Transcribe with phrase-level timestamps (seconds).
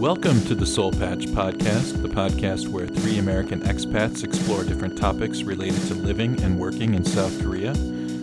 [0.00, 5.42] Welcome to the Seoul Patch Podcast, the podcast where three American expats explore different topics
[5.42, 7.72] related to living and working in South Korea.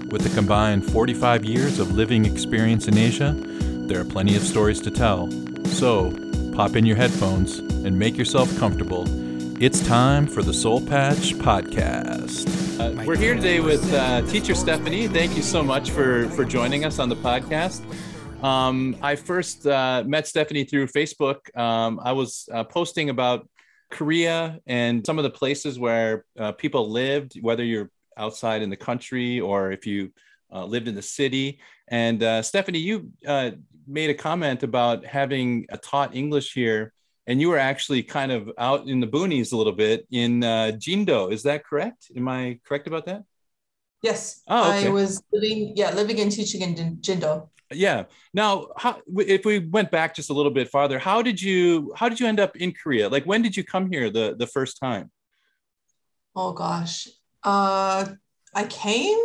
[0.10, 4.82] With a combined 45 years of living experience in Asia, there are plenty of stories
[4.82, 5.30] to tell.
[5.66, 6.12] So,
[6.56, 9.06] pop in your headphones and make yourself comfortable.
[9.64, 12.58] It's time for the Seoul Patch Podcast.
[12.80, 15.08] Uh, we're here today with uh, teacher Stephanie.
[15.08, 17.84] Thank you so much for, for joining us on the podcast.
[18.44, 21.56] Um, I first uh, met Stephanie through Facebook.
[21.58, 23.50] Um, I was uh, posting about
[23.90, 28.78] Korea and some of the places where uh, people lived, whether you're outside in the
[28.78, 30.12] country or if you
[30.54, 31.60] uh, lived in the city.
[31.88, 33.52] And uh, Stephanie, you uh,
[33.88, 36.94] made a comment about having taught English here,
[37.26, 41.32] and you were actually kind of out in the boonies a little bit in Jindo.
[41.32, 42.12] Is that correct?
[42.16, 43.24] Am I correct about that?
[44.04, 44.88] Yes, Oh, okay.
[44.88, 47.50] I was living, yeah, living and teaching in Jindo.
[47.72, 48.04] Yeah
[48.34, 52.08] now how, if we went back just a little bit farther how did you how
[52.08, 54.80] did you end up in korea like when did you come here the the first
[54.80, 55.12] time
[56.40, 57.08] Oh gosh,
[57.44, 58.06] uh,
[58.54, 59.18] I came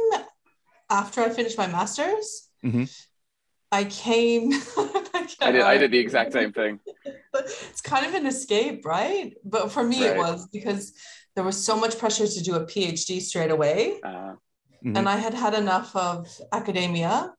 [0.89, 2.49] after I finished my master's.
[2.65, 2.89] Mhm.
[3.71, 4.51] I came.
[5.43, 5.61] I did.
[5.61, 6.81] I did the exact same thing.
[7.35, 9.35] It's kind of an escape, right?
[9.45, 10.95] But for me, it was because
[11.35, 14.01] there was so much pressure to do a PhD straight away.
[14.03, 14.37] Uh,
[14.83, 14.97] Mhm.
[14.99, 17.35] and I had had enough of academia,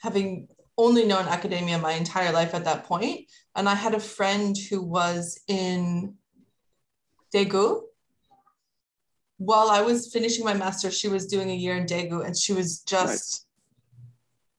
[0.00, 0.48] having
[0.78, 3.26] only known academia my entire life at that point.
[3.54, 6.14] And I had a friend who was in
[7.34, 7.82] Daegu.
[9.36, 12.52] While I was finishing my master, she was doing a year in Daegu and she
[12.52, 13.46] was just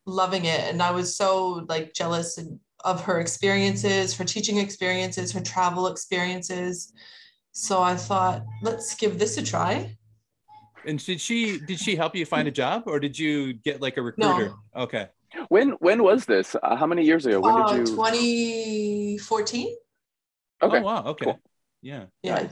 [0.05, 0.59] loving it.
[0.61, 5.87] And I was so like jealous and, of her experiences, her teaching experiences, her travel
[5.87, 6.93] experiences.
[7.51, 9.97] So I thought, let's give this a try.
[10.85, 13.97] and did she did she help you find a job or did you get like
[13.97, 14.81] a recruiter No.
[14.83, 15.09] okay
[15.49, 16.55] when when was this?
[16.61, 17.39] Uh, how many years ago?
[17.39, 17.95] When Uh, did you?
[17.95, 19.75] 2014.
[20.63, 20.77] Okay.
[20.77, 21.39] oh wow okay cool.
[21.81, 22.47] yeah Yeah.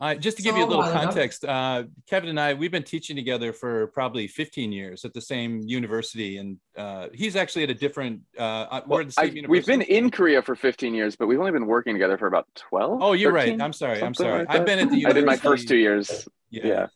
[0.00, 2.82] Uh, just to give So you a little context uh, kevin and i we've been
[2.82, 7.70] teaching together for probably 15 years at the same university and uh, he's actually at
[7.70, 10.40] a different uh, uh, we're Well, at the same I- university we've been in Korea
[10.42, 13.02] for 15 years, but we've only been working together for about 12.
[13.02, 14.38] oh you're right i'm sorry I'm sorry.
[14.46, 15.10] Like I've been at the university.
[15.10, 16.26] I did my first two years.
[16.50, 16.86] yeah, Yeah.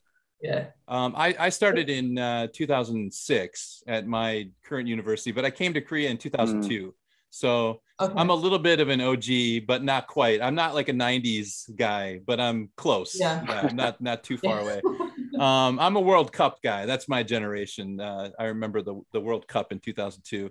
[0.40, 0.66] Yeah.
[0.86, 5.80] Um, I, I started in uh, 2006 at my current university, but I came to
[5.80, 6.94] Korea in 2002.
[7.30, 8.12] So Okay.
[8.14, 10.42] I'm a little bit of an OG, but not quite.
[10.42, 13.18] I'm not like a 90s guy, but I'm close.
[13.18, 13.70] Yeah.
[13.72, 14.62] not not too far Yeah.
[14.62, 14.80] away.
[15.40, 16.84] Um, I'm a World Cup guy.
[16.84, 17.98] That's my generation.
[17.98, 20.50] Uh, I remember the, the World Cup in 2002.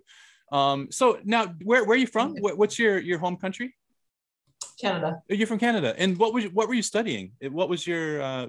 [0.52, 2.36] Um, so now, where, where are you from?
[2.38, 3.76] What, what's your, your home country?
[4.82, 5.22] Canada.
[5.30, 5.94] You're from Canada.
[5.98, 7.34] And what was what were you studying?
[7.42, 8.48] What was your uh,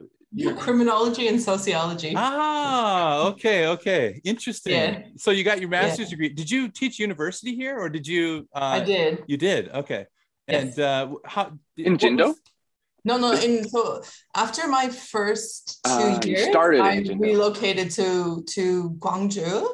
[0.59, 2.12] Criminology and sociology.
[2.16, 4.72] Ah, okay, okay, interesting.
[4.75, 5.03] Yeah.
[5.16, 5.82] So you got your Yeah.
[5.82, 6.28] master's degree.
[6.28, 8.48] Did you teach university here, or did you?
[8.54, 9.25] Uh, I did.
[9.28, 9.69] You did.
[9.70, 10.06] Okay.
[10.48, 10.62] Yes.
[10.62, 12.28] And uh, how In Jindo?
[12.28, 12.41] was-
[13.04, 13.32] No, no.
[13.32, 14.03] In so
[14.34, 19.65] after my first two Ah, you years, started I relocated to to Gwangju.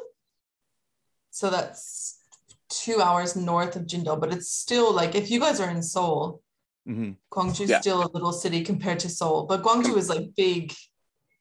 [1.31, 2.19] So that's
[2.69, 6.42] two hours north of Jindo, but it's still like if you guys are in Seoul,
[6.87, 7.15] Mhm.
[7.61, 7.79] is Yeah.
[7.81, 10.73] still a little city compared to Seoul, but Gwangju is like big,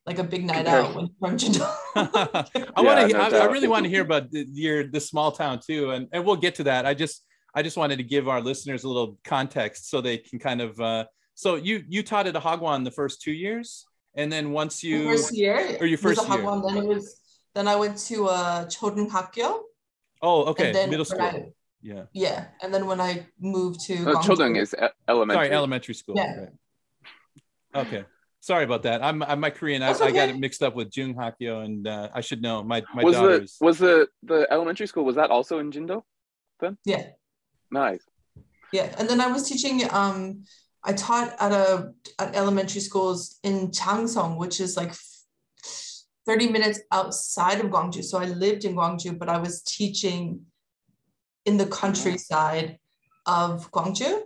[0.06, 1.66] like a big night Compared- out when from Jindo.
[2.76, 3.16] I want to.
[3.16, 6.08] no I, I really want to hear about the, your the small town too, and
[6.12, 6.86] and we'll get to that.
[6.86, 10.38] I just I just wanted to give our listeners a little context so they can
[10.38, 10.80] kind of.
[10.80, 11.04] Uh,
[11.34, 14.88] so you you taught at a Hagwon the first two years, and then once The
[14.88, 16.38] you first year or your first year.
[16.38, 17.04] Hagwon, then it was
[17.54, 19.60] then I went to uh Chodenhakyo.
[20.22, 21.50] oh okay then middle school I-
[21.82, 24.74] yeah yeah, and then when I moved to Gwangju- Chodong is
[25.08, 25.46] elementary.
[25.46, 26.36] sorry elementary school Yeah.
[26.40, 27.84] right.
[27.86, 28.04] okay
[28.40, 30.88] sorry about that i'm, I'm my korean I, That's I got it mixed up with
[30.96, 34.46] jung hakyo and uh, i should know my my was the daughters was the the
[34.50, 36.02] elementary school was that also in Jindo?
[36.60, 36.76] Then?
[36.84, 37.04] Yeah,
[37.72, 38.04] Nice.
[38.72, 39.82] yeah, and then I was teaching.
[39.90, 40.44] Um,
[40.84, 44.92] I taught at a at elementary schools in Jangseong, which is like
[46.26, 48.02] thirty minutes outside of Gwangju.
[48.04, 50.46] So I lived in Gwangju, but I was teaching
[51.44, 52.78] in the countryside
[53.26, 54.20] of Gwangju.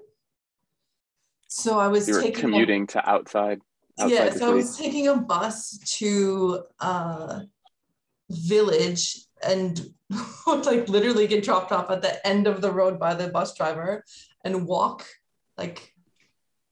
[1.48, 3.60] So I was You were taking a- commuting to outside.
[3.98, 7.42] outside yeah so i was taking a bus to a
[8.30, 9.04] village
[9.42, 9.72] and
[10.46, 13.54] would like literally get dropped off at the end of the road by the bus
[13.56, 14.04] driver
[14.44, 15.06] and walk
[15.56, 15.94] like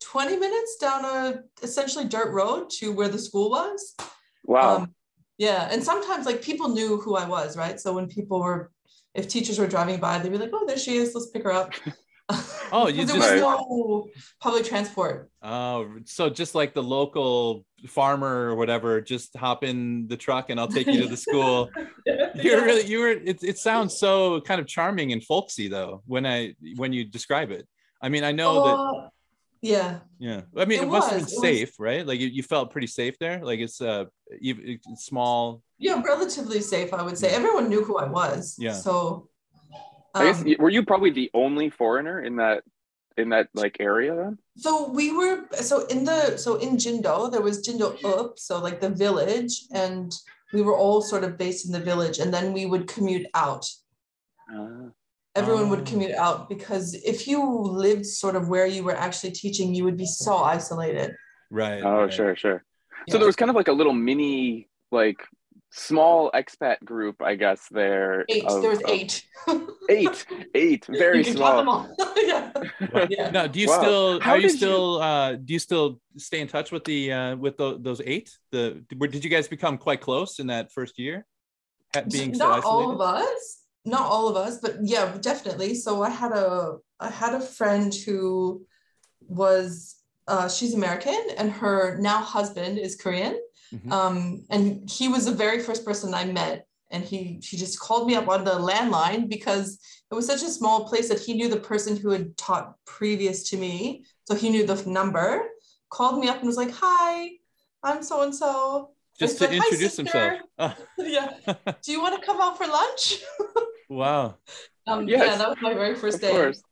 [0.03, 3.97] 20 minutes down a essentially dirt road to where the school was
[4.45, 4.77] Wow.
[4.77, 4.95] um,
[5.39, 8.71] yeah and sometimes like people knew who i was right so when people were
[9.15, 11.53] if teachers were driving by they'd be like oh there she is let's pick her
[11.53, 11.73] up
[12.73, 14.09] Oh, you there just- was no
[14.41, 20.17] public transport Oh, so just like the local farmer or whatever, just hop in the
[20.17, 21.71] truck and I'll take you to the school.
[22.35, 23.11] You're really, you were.
[23.11, 27.51] It, it sounds so kind of charming and folksy though when I when you describe
[27.51, 27.69] it.
[28.01, 29.11] I mean, I know that.
[29.65, 30.01] Yeah.
[30.19, 32.07] Yeah, I mean, it, It must have been was, it was- safe, right?
[32.07, 33.43] Like you, you felt pretty safe there.
[33.43, 34.05] Like it's uh,
[34.41, 35.63] even it's small.
[35.79, 37.31] Yeah, relatively safe, I would say.
[37.31, 37.39] Yeah.
[37.39, 38.57] Everyone knew who I was.
[38.59, 38.75] Yeah.
[38.75, 39.29] So
[40.15, 42.63] I guess um, were you probably the only foreigner in that
[43.17, 44.39] in that like area then?
[44.57, 45.37] So we were
[45.71, 50.15] so in the so in Jindo there was Jindo Up, so like the village, and
[50.53, 53.65] we were all sort of based in the village, and then we would commute out.
[54.55, 54.89] Uh,
[55.37, 59.75] Everyone would commute out because if you lived sort of where you were actually teaching,
[59.75, 61.15] you would be so isolated.
[61.51, 61.83] Right.
[61.83, 62.13] oh, right.
[62.13, 62.65] sure, sure.
[63.09, 65.17] So there was kind of like a little mini like
[65.71, 67.67] small expat group, I guess.
[67.71, 68.25] There.
[68.29, 68.45] Eight.
[68.45, 69.25] of- there was eight.
[69.91, 70.25] Eight.
[70.55, 70.87] Eight.
[70.87, 71.97] Very you can count them small.
[71.99, 72.15] all.
[72.17, 72.53] yeah.
[72.93, 73.07] Wow.
[73.11, 73.31] Yeah.
[73.31, 73.81] Now, do you Wow.
[73.83, 76.85] still How are you did you- still uh do you still stay in touch with
[76.85, 78.31] the uh with the, those eight?
[78.53, 81.27] The were, did you guys become quite close in that first year?
[81.95, 82.69] Ha- Being so not isolated.
[82.69, 85.75] all of us not all of us but yeah definitely.
[85.75, 88.65] So i had a i had a friend who
[89.21, 89.97] was
[90.27, 93.39] uh, she's american and her now husband is korean.
[93.73, 93.91] Mhm.
[93.93, 98.07] um, and he was the very first person i met and he he just called
[98.07, 99.79] me up on the landline because
[100.11, 103.49] it was such a small place that he knew the person who had taught previous
[103.51, 104.05] to me.
[104.27, 105.29] So he knew the number
[105.91, 107.31] called me up and was like hi
[107.83, 110.33] i'm so and so Just to said, "Hi, introduce himself.
[110.59, 111.31] sister." yeah
[111.83, 113.19] do you want to come out for lunch
[113.89, 114.35] wow,
[114.87, 116.31] Um, Yes, yeah, that was my very first Of day.
[116.33, 116.63] course.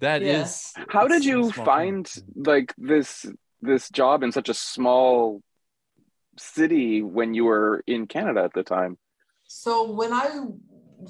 [0.00, 0.72] that is.
[0.76, 0.84] Yeah.
[0.88, 2.24] How did you find town.
[2.36, 3.26] like this
[3.62, 5.40] this job in such a small
[6.36, 8.98] city when you were in Canada at the time?
[9.46, 10.28] So when I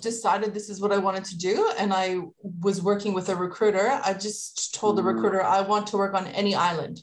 [0.00, 2.20] decided this is what I wanted to do, and I
[2.60, 5.14] was working with a recruiter, I just told the Mm.
[5.14, 7.02] recruiter I want to work on any island.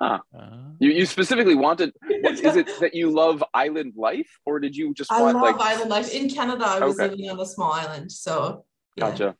[0.00, 1.92] Ah, Uh, you, you specifically wanted.
[2.22, 5.42] What, is it that you love island life, or did you just I want love
[5.42, 5.60] like?
[5.60, 6.12] island life.
[6.12, 7.08] In Canada, I was Okay.
[7.10, 8.64] living on a small island, so
[8.96, 9.36] yeah, Gotcha.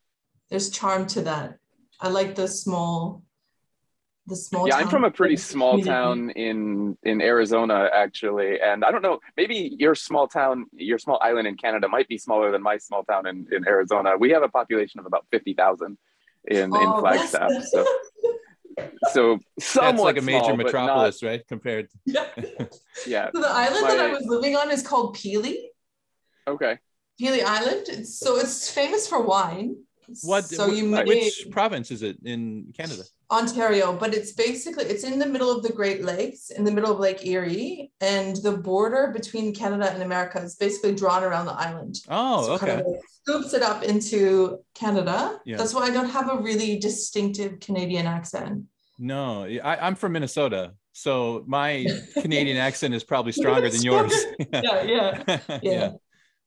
[0.50, 1.58] there's charm to that.
[2.00, 3.22] I like the small,
[4.26, 4.66] the small.
[4.68, 9.20] Yeah, I'm from a pretty small town in in Arizona actually, and I don't know.
[9.36, 13.04] Maybe your small town, your small island in Canada, might be smaller than my small
[13.04, 14.16] town in, in Arizona.
[14.18, 15.98] We have a population of about fifty thousand
[16.46, 17.72] in in Oh, Flagstaff, that's-
[19.12, 21.46] so so that's like a major small, but not- metropolis, right?
[21.46, 21.88] Compared.
[22.06, 22.26] yeah.
[23.06, 23.30] yeah.
[23.34, 25.56] So the island that I was living on is called Pelee.
[26.46, 26.78] Okay.
[27.20, 27.86] Pelee Island.
[27.88, 29.76] It's, so it's famous for wine.
[30.22, 30.44] What?
[30.44, 33.04] So you wh- may which province is it in Canada?
[33.30, 36.92] Ontario, but it's basically it's in the middle of the Great Lakes, in the middle
[36.92, 41.52] of Lake Erie, and the border between Canada and America is basically drawn around the
[41.52, 41.96] island.
[42.08, 42.66] Oh, So okay.
[42.66, 45.38] kind of like scoops it up into Canada.
[45.44, 45.56] Yeah.
[45.56, 48.64] That's why I don't have a really distinctive Canadian accent.
[48.98, 51.86] No, I, I'm from Minnesota, so my
[52.20, 54.12] Canadian accent is probably stronger than yours.
[54.52, 55.22] Yeah, yeah.
[55.26, 55.38] yeah.
[55.62, 55.90] Yeah.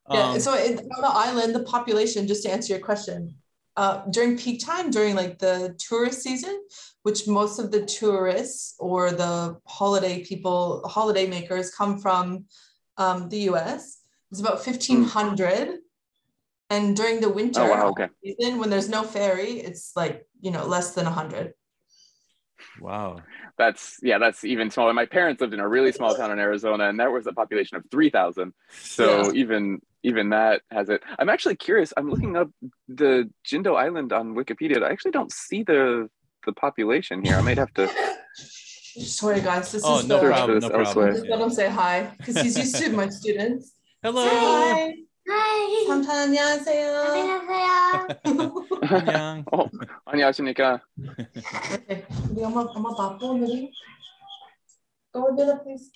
[0.10, 3.36] Yeah, Um, so it, on the island, the population, just to answer your question,
[3.78, 6.62] uh, during peak time, during like the tourist season,
[7.04, 12.46] which most of the tourists or the holiday people, holiday makers come from
[12.98, 14.02] um, the US,
[14.32, 15.78] it's about 1,500.
[16.70, 18.08] And during the winter Oh, wow, okay.
[18.24, 21.54] season, when there's no ferry, it's like, you know, less than 100.
[22.82, 23.24] wow.
[23.58, 24.94] That's yeah, that's even smaller.
[24.94, 27.78] My parents lived in a really small town in Arizona, and there was a population
[27.78, 28.54] of three thousand.
[28.90, 29.32] So Yeah.
[29.34, 31.03] even even that has it.
[31.19, 31.93] I'm actually curious.
[31.97, 32.49] I'm looking up
[32.89, 34.83] the Jindo Island on Wikipedia.
[34.83, 36.09] I actually don't see the
[36.45, 37.37] the population here.
[37.37, 37.89] I might have to.
[38.99, 39.71] Sorry, guys.
[39.73, 40.61] This Oh, is no the, problem.
[40.61, 41.13] this No elsewhere.
[41.15, 41.25] problem.
[41.25, 43.73] Just let him say hi because he's used to my students.
[44.03, 44.27] Hello.
[44.27, 44.95] Hi.
[45.31, 45.87] Hi.
[45.87, 46.87] 삼촌 안녕하세요.
[46.99, 47.73] 안녕하세요.
[48.91, 49.45] 안녕.
[49.53, 49.71] 어,
[50.05, 50.83] 안녕하십니까.
[50.99, 53.71] Okay, 우리 엄마 엄마 바빠 오늘이.
[55.15, 55.91] Go over there, please.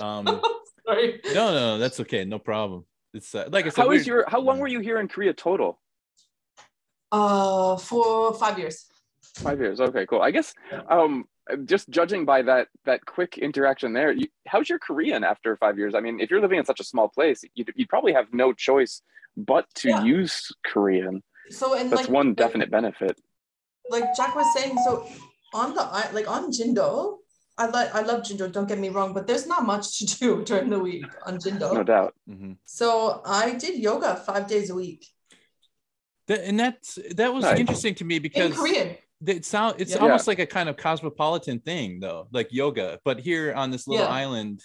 [0.00, 0.26] Um,
[0.87, 1.21] Sorry.
[1.33, 2.25] no, no, that's okay.
[2.25, 2.85] No problem.
[3.13, 3.81] It's uh, like I said.
[3.83, 4.25] How is your?
[4.27, 5.79] How long were you here in Korea total?
[7.11, 8.85] Uh, for five years.
[9.37, 9.79] Five years.
[9.79, 10.21] Okay, cool.
[10.21, 10.53] I guess
[10.89, 11.25] um,
[11.65, 15.93] just judging by that that quick interaction there, you, how's your Korean after five years?
[15.95, 18.51] I mean, if you're living in such a small place, you'd, you'd probably have no
[18.53, 19.01] choice
[19.37, 20.03] but to Yeah.
[20.03, 21.23] use Korean.
[21.49, 23.19] So and That's like one like- definite benefit.
[23.89, 25.07] Like Jack was saying, so
[25.53, 25.81] on the
[26.13, 27.17] like on Jindo,
[27.57, 28.51] I like I love Jindo.
[28.51, 31.73] Don't get me wrong, but there's not much to do during the week on Jindo.
[31.73, 32.15] No doubt.
[32.29, 32.57] Mhm.
[32.65, 35.05] So I did yoga five days a week
[36.27, 37.59] That, and that's that was Nice.
[37.59, 38.95] interesting to me in because Korean.
[39.27, 39.99] it sound it's Yeah.
[39.99, 42.99] almost like a kind of cosmopolitan thing though, like yoga.
[43.05, 44.11] But here on this little Yeah.
[44.11, 44.61] island,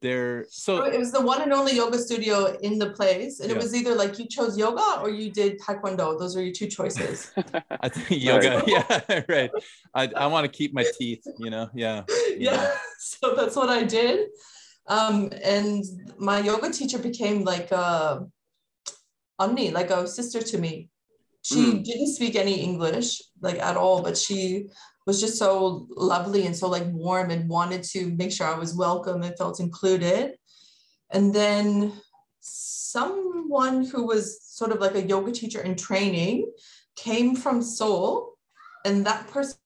[0.00, 3.50] there So so it was the one and only yoga studio in the place, and
[3.50, 6.18] it was either like you chose yoga or you did taekwondo.
[6.18, 7.32] Those are your two choices.
[7.84, 8.62] I think yoga.
[8.66, 9.50] Yeah, right.
[9.94, 11.24] I, I want to keep my teeth.
[11.38, 11.70] You know.
[11.74, 12.04] Yeah.
[12.36, 14.28] yeah so that's what i did
[14.88, 15.84] um and
[16.18, 18.26] my yoga teacher became like a
[19.40, 20.90] 언니 like a sister to me
[21.42, 21.84] She Mm.
[21.84, 24.66] didn't speak any English like at all, but she
[25.06, 28.74] was just so lovely and so like warm and wanted to make sure I was
[28.74, 30.36] welcome and felt included.
[31.10, 31.92] And then
[32.40, 36.50] someone who was sort of like a yoga teacher in training
[36.96, 38.36] came from Seoul,
[38.84, 39.56] and that person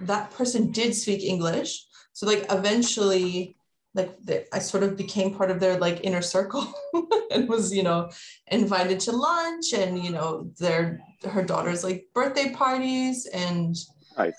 [0.00, 1.86] that person did speak English.
[2.12, 3.56] So like eventually,
[3.96, 6.72] like the, I sort of became part of their like inner circle
[7.32, 8.10] and was you know
[8.48, 13.74] invited to lunch and you know their her daughter's like birthday parties and
[14.18, 14.38] Nice.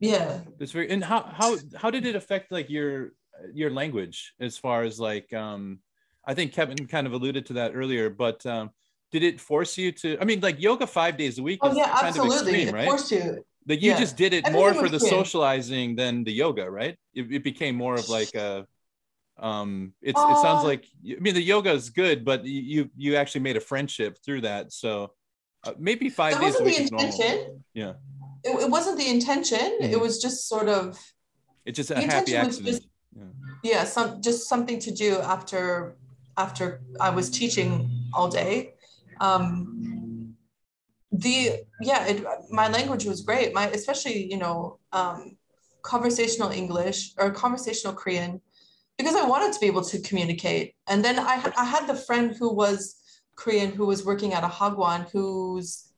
[0.00, 3.12] yeah That's very and how how how did it affect like your
[3.52, 5.80] your language as far as like um
[6.24, 8.70] I think Kevin kind of alluded to that earlier, but um
[9.10, 11.76] did it force you to I mean like yoga five days a week oh is
[11.76, 12.88] yeah kind of absolutely extreme, of right?
[12.88, 13.98] course you Like you yeah.
[14.04, 15.08] just did it Everything more for the free.
[15.16, 16.96] socializing than the yoga, right?
[17.14, 18.66] It, it became more of like a
[19.38, 23.40] um it's it sounds like I mean the yoga is good, but you you, actually
[23.40, 24.72] made a friendship through that.
[24.72, 25.12] So
[25.64, 27.94] uh, maybe five that days a wasn't week the intention Yeah.
[28.44, 29.92] it, it wasn't the intention Mhm.
[29.92, 30.98] it was just sort of
[31.64, 32.66] It's just a happy accident.
[32.66, 32.88] just-
[33.62, 35.96] yeah some just something to do after
[36.36, 37.70] after i was teaching
[38.12, 38.74] all day
[39.20, 40.34] um
[41.12, 41.36] the
[41.80, 45.36] yeah it, my language was great my especially you know um
[45.82, 48.40] conversational english or conversational korean
[48.98, 50.74] because i wanted to be able to communicate.
[50.86, 52.96] And then i i had the friend who was
[53.36, 55.92] korean who was working at a hagwon whose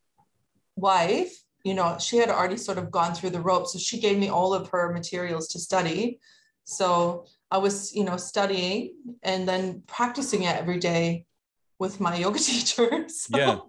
[0.76, 1.32] wife
[1.64, 4.28] you know she had already sort of gone through the ropes so she gave me
[4.28, 6.20] all of her materials to study.
[6.64, 11.26] So i was you know studying and then practicing it every day
[11.78, 13.64] with my yoga teacher so,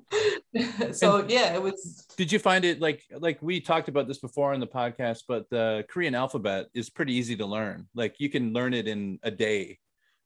[0.54, 0.92] Yeah.
[0.92, 4.54] so yeah it was did you find it like like we talked about this before
[4.54, 7.88] on the podcast but the korean alphabet is pretty easy to learn.
[7.94, 9.80] Like you can learn it in a day.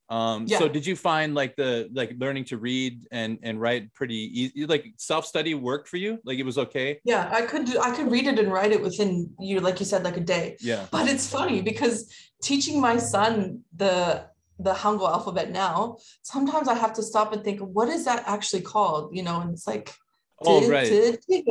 [0.09, 4.21] Um so did you find like the like learning to read and and write pretty
[4.41, 6.19] easy like self-study worked for you?
[6.25, 6.99] Like it was okay?
[7.03, 9.85] Yeah i could do i could read it and write it within you like you
[9.85, 10.57] said like a day.
[10.59, 10.85] Yeah.
[10.91, 14.25] But it's funny because teaching my son the
[14.59, 18.61] the hangul alphabet now sometimes i have to stop and think what is that actually
[18.61, 19.93] called you know and it's like
[20.41, 21.43] oh right ti- ti,"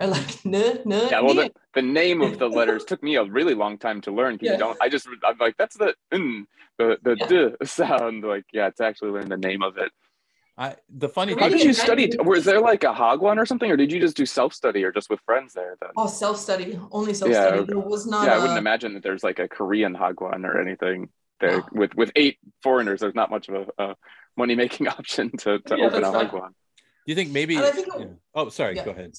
[0.00, 3.24] or like n, n, Yeah, well, the, the name of the letters took me a
[3.24, 4.38] really long time to learn.
[4.38, 4.52] 'cause Yeah.
[4.52, 4.76] You don't.
[4.80, 5.06] I just.
[5.24, 6.46] I'm like, that's the n,
[6.78, 7.26] the the Yeah.
[7.26, 8.24] d sound.
[8.24, 9.90] Like, yeah, to actually learn the name of it.
[10.58, 12.04] i the funny How How thing did you study?
[12.32, 14.92] Was there like a hagwon or something, or did you just do self study, or
[14.98, 15.76] just with friends there?
[15.82, 15.90] Then?
[16.00, 17.66] oh self-study only self-study okay.
[17.72, 20.54] there was not yeah, I a- wouldn't imagine that there's like a Korean hagwon or
[20.66, 20.98] anything
[21.40, 21.58] there.
[21.58, 21.66] No.
[21.72, 23.96] With with eight foreigners, there's not much of a, a
[24.36, 26.30] money making option to, to Yeah, open a that's right.
[26.30, 26.48] hagwon.
[26.48, 28.06] do you think maybe And I think- yeah.
[28.34, 28.84] oh sorry Yeah.
[28.84, 29.12] go ahead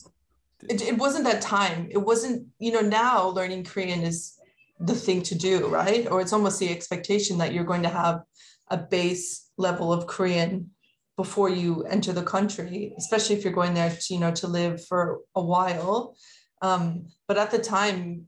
[0.69, 4.37] it, it wasn't that time it wasn't you know now learning korean is
[4.79, 8.21] the thing to do right or it's almost the expectation that you're going to have
[8.69, 10.71] a base level of korean
[11.15, 14.83] before you enter the country especially if you're going there to you know to live
[14.89, 16.15] for a while
[16.63, 18.27] um, but at the time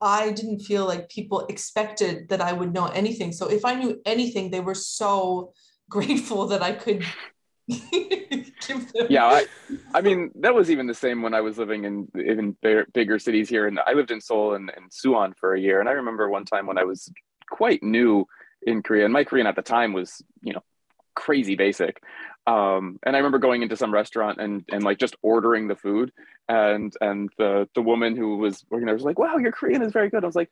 [0.00, 3.32] i didn't feel like people expected that i would know anything.
[3.32, 5.52] So if i knew anything they were so
[5.88, 7.04] grateful that i could
[7.68, 9.46] give them yeah I,
[9.94, 12.08] I mean that was even the same when i was living in
[12.62, 13.66] bigger, bigger cities here.
[13.66, 15.80] And i lived in seoul and, and suwon for a year.
[15.80, 17.10] And i remember one time when i was
[17.50, 18.26] quite new
[18.62, 20.62] in korea and my korean at the time was you know
[21.14, 22.02] crazy basic
[22.46, 26.12] um, and i remember going into some restaurant and and like just ordering the food
[26.48, 29.92] and and the the woman who was working there was like wow your korean is
[29.92, 30.50] very good i was like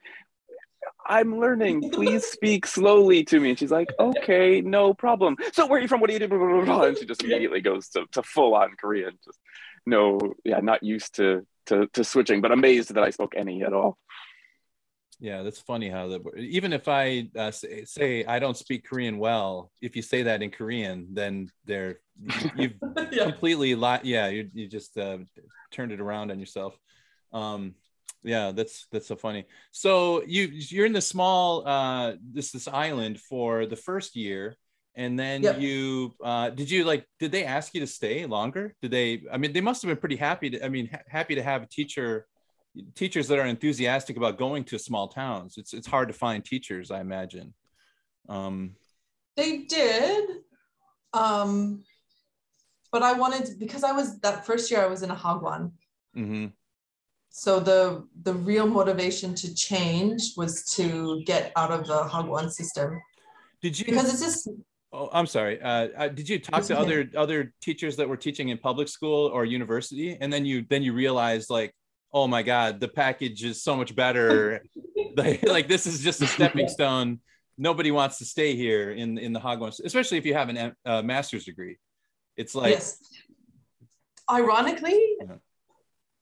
[1.06, 1.90] I'm learning.
[1.90, 3.50] Please speak slowly to me.
[3.50, 5.36] And she's like, okay, no problem.
[5.52, 6.00] So where are you from?
[6.00, 6.26] What do you do?
[6.84, 9.18] And she just immediately goes to, to full on Korean.
[9.24, 9.38] Just
[9.86, 13.72] no, yeah, not used to, to to switching, but amazed that I spoke any at
[13.72, 13.98] all.
[15.24, 19.16] Yeah that's funny how that even if i uh, say, say i don't speak korean
[19.16, 22.00] well if you say that in korean then they're
[22.54, 22.74] you've
[23.10, 23.24] yeah.
[23.24, 25.16] completely li- yeah you, you just uh,
[25.70, 26.78] turned it around on yourself
[27.32, 27.74] um
[28.22, 33.18] yeah that's that's so funny so you you're in the small uh this this island
[33.18, 34.54] for the first year
[34.94, 35.58] and then Yep.
[35.58, 39.38] you uh did you like did they ask you to stay longer did they i
[39.38, 41.66] mean they must have been pretty happy to i mean ha- happy to have a
[41.66, 42.26] teacher
[42.94, 46.90] teachers that are enthusiastic about going to small towns it's it's hard to find teachers
[46.90, 47.54] i imagine
[48.28, 48.74] um
[49.36, 50.24] They did.
[51.12, 51.82] Um,
[52.92, 55.72] but I wanted because I was that first year I was in a hagwon.
[56.16, 56.52] mhm.
[57.30, 63.00] So the the real motivation to change was to get out of the hagwon system
[63.60, 64.48] did you because it's just
[64.96, 65.60] Oh, I'm sorry.
[65.60, 69.26] Uh, uh, did you talk to other other teachers that were teaching in public school
[69.34, 71.74] or university, and then you then you realized like,
[72.14, 74.62] oh my God, the package is so much better.
[75.16, 77.18] like, like this is just a stepping stone.
[77.58, 81.02] Nobody wants to stay here in in the Hagwon, especially if you have a uh,
[81.02, 81.76] master's degree.
[82.36, 82.98] It's like yes.
[84.30, 85.36] ironically, Yeah.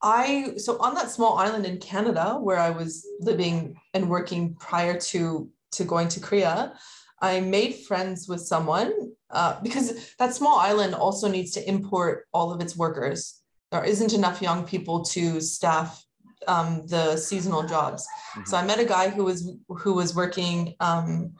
[0.01, 4.99] I so on that small island in Canada where I was living and working prior
[5.11, 6.73] to to going to Korea,
[7.21, 8.91] I made friends with someone
[9.29, 13.42] uh, because that small island also needs to import all of its workers.
[13.73, 16.05] There isn't enough young people to staff
[16.47, 18.07] um, the seasonal jobs.
[18.45, 21.33] So I met a guy who was who was working um,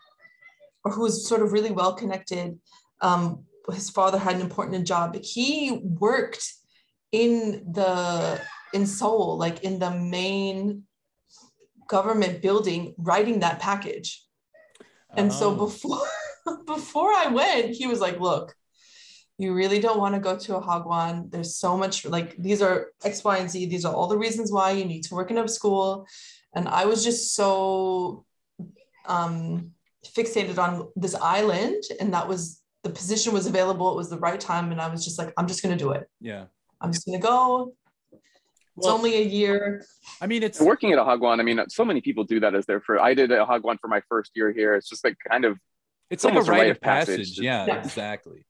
[0.84, 2.58] or who was sort of really well connected.
[3.02, 5.16] Um, his father had an important job.
[5.22, 6.44] He worked
[7.12, 8.42] in the
[8.74, 10.84] in Seoul, like in the main
[11.88, 14.26] government building, writing that package.
[15.16, 15.56] And so Oh.
[15.66, 16.08] before
[16.66, 18.56] before I went, he was like, "Look,
[19.38, 21.32] you really don't want to go to a hagwon.
[21.32, 23.66] There's so much like these are X, Y, and Z.
[23.66, 26.08] These are all the reasons why you need to work in a school."
[26.56, 28.26] And I was just so
[29.08, 29.72] um,
[30.06, 33.92] fixated on this island, and that was the position was available.
[33.92, 36.08] It was the right time, and I was just like, "I'm just gonna do it.
[36.22, 36.46] Yeah.
[36.82, 37.74] I'm just gonna go."
[38.78, 39.86] It's Well- only a year.
[40.22, 42.66] I mean, it's working at a hagwon i mean so many people do that as
[42.66, 45.46] their first i did a hagwon for my first year here it's just like kind
[45.46, 45.60] of
[46.10, 47.18] it's like a almost a rite rite of of passage.
[47.18, 47.40] passage.
[47.40, 47.84] Yeah, Yeah.
[47.84, 48.46] exactly.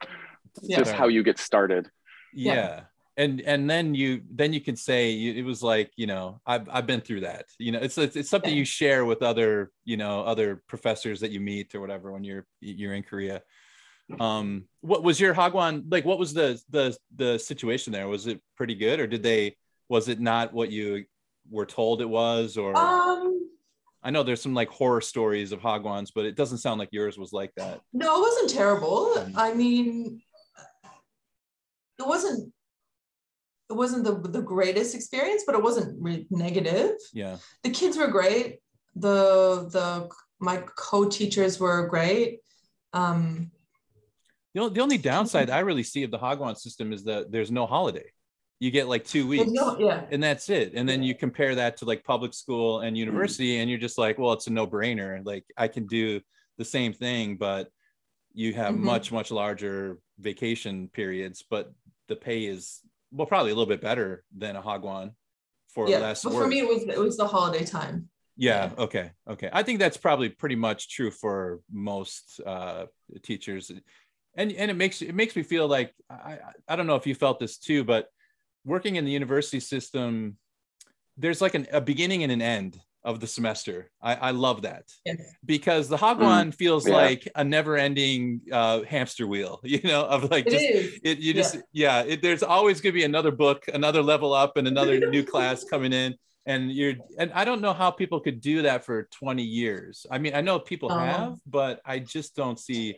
[0.62, 0.78] Yeah.
[0.80, 1.90] just how you get started
[2.34, 2.54] Yeah.
[2.54, 2.82] Yeah.
[3.16, 6.68] And and then you then you can say you- it was like you know I've
[6.70, 8.58] I've been through that you know it's it's, it's something Yeah.
[8.58, 12.46] you share with other you know other professors that you meet or whatever when you're
[12.60, 13.44] you're in Korea.
[14.20, 16.06] Um, what was your hagwon like?
[16.06, 18.08] What was the the the situation there?
[18.08, 19.56] Was it pretty good or did they?
[19.90, 21.06] Was it not what you
[21.50, 22.58] were told it was?
[22.58, 23.48] Or Um,
[24.02, 27.18] I know there's some like horror stories of hagwons, but it doesn't sound like yours
[27.18, 27.80] was like that.
[27.94, 29.14] no, it wasn't terrible.
[29.18, 29.34] Mhm.
[29.36, 30.22] I mean,
[32.04, 32.54] it wasn't.
[33.70, 35.90] It wasn't the the greatest experience, but it wasn't
[36.30, 36.92] negative.
[37.14, 37.38] Yeah.
[37.64, 38.60] The kids were great.
[38.96, 42.40] The the my co-teachers were great.
[42.92, 43.52] Um,
[44.54, 47.50] The, only- the only downside I really see of the Hagwon system is that there's
[47.52, 48.06] no holiday.
[48.60, 50.74] You get like two weeks, no- yeah, and that's it.
[50.76, 54.18] And then you compare that to like public school and university, and you're just like,
[54.20, 55.26] well, it's a no-brainer.
[55.26, 56.22] Like I can do
[56.60, 57.70] the same thing, but
[58.34, 58.80] you have Mhm.
[58.92, 61.74] much much larger vacation periods, but
[62.08, 62.80] the pay is
[63.12, 65.12] well probably a little bit better than a Hagwon
[65.74, 66.00] for yeah.
[66.00, 66.44] less But work.
[66.44, 68.10] for me, it was it was the holiday time.
[68.36, 68.72] Yeah.
[68.78, 69.12] Okay.
[69.30, 69.50] Okay.
[69.54, 72.86] I think that's probably pretty much true for most uh,
[73.22, 73.72] teachers,
[74.36, 76.40] and and it makes it makes me feel like I I-
[76.70, 78.08] I don't know if you felt this too, but
[78.66, 80.38] working in the university system,
[81.18, 83.90] there's like an, a beginning and an end of the semester.
[84.02, 85.20] I, I love that Yes.
[85.46, 86.96] because the Hagwon feels yeah.
[86.96, 91.00] like a never-ending uh, hamster wheel, you know, of like It just is.
[91.04, 94.58] it you just yeah, it, there's always going to be another book another level up
[94.58, 98.42] and another new class coming in and you're and i don't know how people could
[98.42, 101.00] do that for 20 years i mean i know people Oh.
[101.00, 102.96] have but i just don't see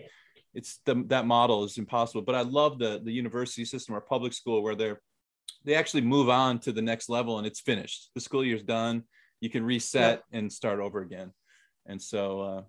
[0.56, 4.34] it's the that model is impossible but i love the the university system or public
[4.34, 5.00] school where they're
[5.64, 9.04] they actually move on to the next level and it's finished the school year's done
[9.42, 11.32] you can reset and start over again
[11.86, 12.62] and so uh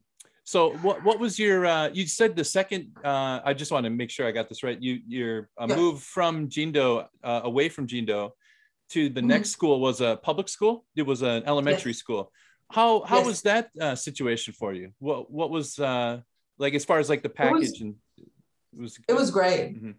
[0.44, 3.90] so what what was your uh you said the second uh I just want to
[3.90, 4.80] make sure I got this right.
[4.80, 5.76] You your uh, Yeah.
[5.76, 8.30] move from Jindo uh, away from Jindo
[8.90, 9.26] to the Mhm.
[9.34, 10.84] next school was a public school.
[10.94, 12.22] It was an elementary school.
[12.70, 13.26] How how Yes.
[13.30, 14.92] was that uh, situation for you?
[15.06, 16.20] What what was uh
[16.58, 17.94] like as far as like the was- package and
[18.76, 19.66] it was It was great.
[19.82, 19.94] Mhm.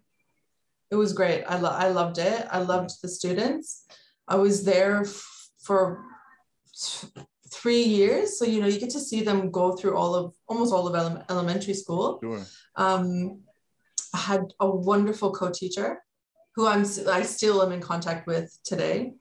[0.90, 1.44] It was great.
[1.44, 2.40] I, lo- I loved it.
[2.50, 3.84] I loved the students.
[4.26, 5.82] I was there f- for
[7.50, 8.38] three years.
[8.38, 10.94] So, you know, you get to see them go through all of almost all of
[10.94, 12.18] ele- elementary school.
[12.22, 12.44] sure.
[12.76, 13.40] Um,
[14.14, 16.02] I had a wonderful co-teacher
[16.54, 19.12] who I'm I still am in contact with today.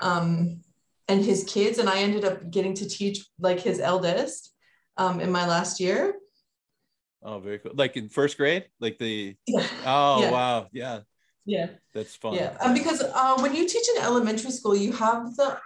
[0.00, 0.60] Um,
[1.08, 4.54] and his kids, and I ended up getting to teach like his eldest
[4.96, 6.14] um, in my last year.
[7.22, 7.72] Oh, very cool.
[7.74, 9.66] Like in first grade, like the Yeah.
[9.86, 10.30] oh Yeah.
[10.30, 11.00] wow, yeah,
[11.46, 11.68] Yeah.
[11.94, 12.34] that's fun.
[12.34, 15.58] Yeah, and because uh, when you teach in elementary school, you have the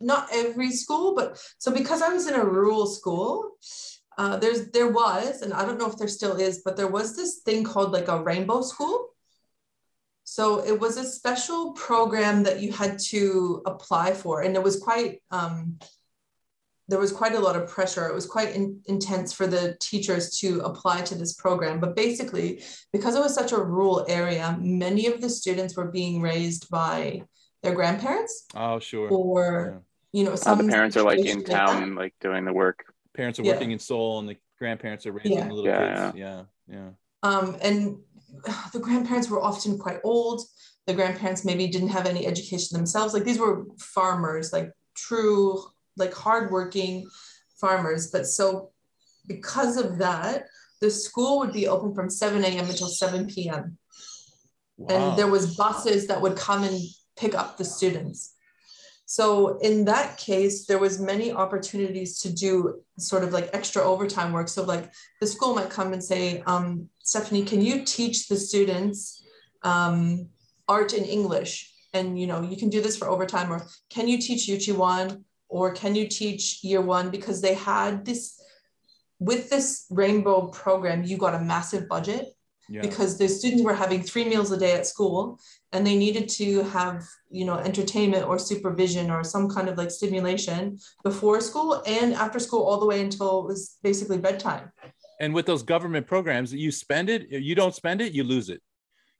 [0.00, 3.52] not every school, but so because I was in a rural school,
[4.18, 7.16] uh, there's there was, and I don't know if there still is, but there was
[7.16, 9.08] this thing called like a rainbow school.
[10.24, 14.78] So it was a special program that you had to apply for, and it was
[14.78, 15.78] quite um,
[16.90, 18.08] there was quite a lot of pressure.
[18.08, 21.78] It was quite in, intense for the teachers to apply to this program.
[21.78, 22.62] But basically,
[22.92, 27.22] because it was such a rural area, many of the students were being raised by
[27.62, 29.08] their grandparents oh sure.
[29.10, 30.18] or, Yeah.
[30.20, 31.66] you know, Uh, some the parents are like in situation like that.
[31.66, 33.52] town like doing the work Parents are Yeah.
[33.54, 35.48] working in Seoul and the grandparents are raising Yeah.
[35.48, 36.16] the little Yeah, kids.
[36.18, 36.90] Yeah, yeah.
[37.24, 37.98] Um, and
[38.72, 40.42] the grandparents were often quite old.
[40.86, 43.12] The grandparents maybe didn't have any education themselves.
[43.12, 45.60] Like these were farmers, like true,
[45.96, 47.08] like hardworking
[47.60, 48.12] farmers.
[48.12, 48.70] But so
[49.26, 50.46] because of that,
[50.80, 52.70] the school would be open from 7 a.m.
[52.70, 53.76] until 7 p.m.
[54.78, 54.94] Wow.
[55.10, 56.80] and there was buses that would come and
[57.20, 58.34] pick up the students.
[59.04, 64.32] So in that case there was many opportunities to do sort of like extra overtime
[64.32, 64.48] work.
[64.48, 69.24] So like the school might come and say um, stephanie can you teach the students
[69.62, 70.28] um,
[70.68, 71.52] art in english?
[71.92, 75.72] And you know you can do this for overtime or can you teach yuchiwan or
[75.72, 77.10] can you teach year one?
[77.10, 78.40] Because they had this
[79.18, 82.26] with this rainbow program you got a massive budget
[82.70, 82.82] yeah.
[82.82, 85.40] because the students were having three meals a day at school
[85.72, 89.90] and they needed to have you know entertainment or supervision or some kind of like
[89.90, 94.70] stimulation before school and after school all the way until it was basically bedtime.
[95.18, 98.62] And with those government programs you spend it you don't spend it you lose it.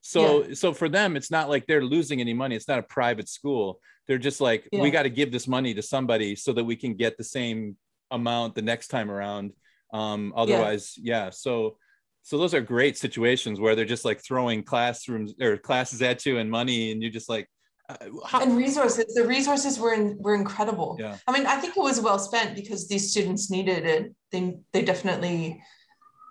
[0.01, 2.55] So so for them it's not like they're losing any money.
[2.55, 3.81] It's not a private school.
[4.07, 4.83] They're just like Yeah.
[4.83, 7.77] we got to give this money to somebody so that we can get the same
[8.13, 9.53] amount the next time around.
[9.93, 11.77] Um otherwise yeah, so
[12.23, 16.39] so those are great situations where they're just like throwing classrooms or classes at you
[16.39, 17.49] and money and you're just like
[17.89, 20.97] uh, how, and resources the resources were in, were incredible.
[21.01, 21.17] Yeah.
[21.27, 24.15] I mean i think it was well spent because these students needed it.
[24.31, 25.61] They they definitely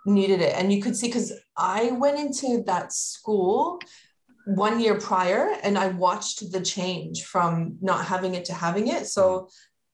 [0.06, 0.56] needed it.
[0.56, 3.80] And you could see because i went into that school
[4.46, 9.08] one year prior and i watched the change from not having it to having it.
[9.08, 9.50] So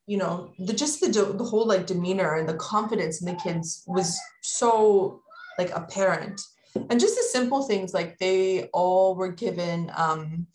[0.07, 3.83] you know the just the the whole like demeanor and the confidence in the kids
[3.87, 5.23] was so
[5.57, 6.41] like a parent.
[6.89, 10.47] And just the simple things like they all were given um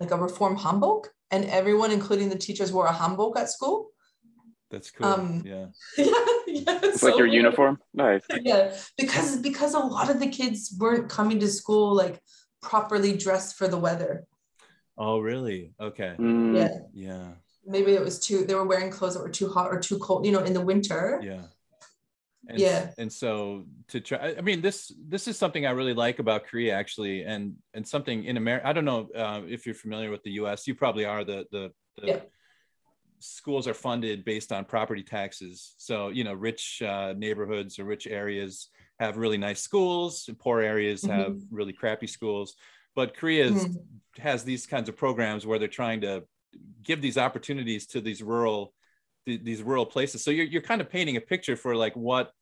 [0.00, 3.90] like a reform hanbok and everyone including the teachers wore a hanbok at school.
[4.70, 5.06] That's cool.
[5.06, 5.66] Um, yeah.
[5.96, 6.12] yeah,
[6.46, 7.78] yeah It's like your uniform.
[7.94, 8.22] Nice.
[8.42, 12.20] yeah because because a lot of the kids weren't coming to school like
[12.62, 14.24] properly dressed for the weather.
[14.96, 15.72] Oh really?
[15.80, 16.14] Okay.
[16.18, 16.68] Mm, yeah.
[16.92, 17.28] Yeah.
[17.66, 20.26] Maybe it was too they were wearing clothes that were too hot or too cold
[20.26, 21.20] you know in the winter.
[21.24, 21.42] Yeah
[22.46, 22.90] and, Yeah.
[22.98, 26.74] and so to try i mean this this is something i really like about korea
[26.74, 30.30] actually and and something in america i don't know uh, if you're familiar with the
[30.32, 32.20] us you probably are the the, the Yeah.
[33.18, 38.06] schools are funded based on property taxes so you know rich uh, neighborhoods or rich
[38.06, 38.68] areas
[39.00, 42.54] have really nice schools and poor areas have really crappy schools
[42.94, 43.74] but korea Mhm.
[44.18, 46.22] has these kinds of programs where they're trying to
[46.82, 48.72] give these opportunities to these rural
[49.28, 50.24] th- these rural places.
[50.24, 52.32] So you're, you're kind of painting a picture for like what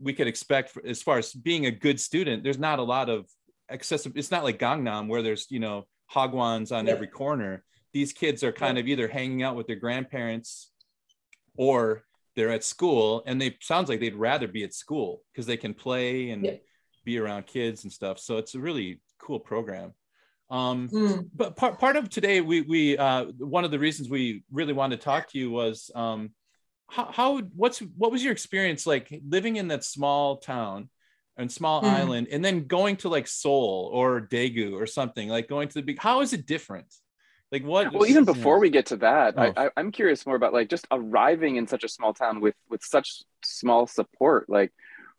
[0.00, 3.08] we could expect for, as far as being a good student there's not a lot
[3.08, 3.26] of
[3.70, 6.92] accessible it's not like gangnam where there's you know hagwons on Yeah.
[6.94, 7.64] every corner.
[7.92, 10.70] These kids are kind of either hanging out with their grandparents
[11.56, 12.02] or
[12.34, 15.74] they're at school and they sounds like they'd rather be at school because they can
[15.74, 16.56] play and Yeah.
[17.04, 18.18] be around kids and stuff.
[18.18, 19.94] So it's a really cool program
[20.54, 24.44] um Mm, but part, part of today we we uh one of the reasons we
[24.52, 26.30] really wanted to talk to you was um
[26.88, 30.88] how, how what's what was your experience like living in that small town
[31.36, 31.84] and small Hmm.
[31.84, 35.82] island and then going to like seoul or daegu or something like going to the
[35.82, 36.92] big how is it different
[37.52, 38.24] like what Well, even yeah.
[38.24, 39.56] before we get to that, Oh.
[39.56, 42.54] I, I, I'm curious more about like just arriving in such a small town with
[42.70, 44.48] with such small support.
[44.48, 44.72] Like,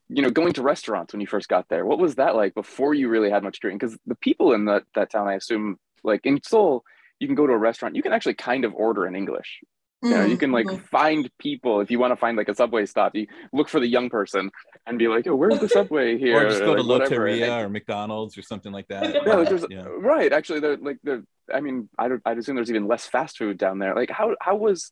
[0.09, 1.85] you know, going to restaurants when you first got there.
[1.85, 3.79] What was that like before you really had much drink?
[3.79, 6.83] Because the people in that that town, I assume, like in Seoul,
[7.19, 9.61] you can go to a restaurant, you can actually kind of order in English.
[10.05, 10.79] You know, you mm, can like mhm.
[10.81, 13.15] find people if you want to find like a subway stop.
[13.15, 14.51] You look for the young person
[14.85, 17.25] and be like, "Oh, where's the subway here?" or just go to like, whatever.
[17.25, 19.15] And- Lotteria or McDonald's or something like that.
[19.15, 19.85] Yeah, yeah, like there's yeah.
[19.87, 20.31] right.
[20.31, 21.23] Actually, they're like they're.
[21.51, 22.21] I mean, I don't.
[22.23, 23.95] I'd assume there's even less fast food down there.
[23.95, 24.91] Like, how how was,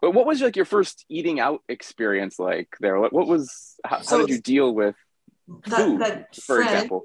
[0.00, 2.98] what what was like your first eating out experience like there?
[2.98, 4.96] What what was how, how did you deal with
[5.66, 7.04] that, food, that for friend, example?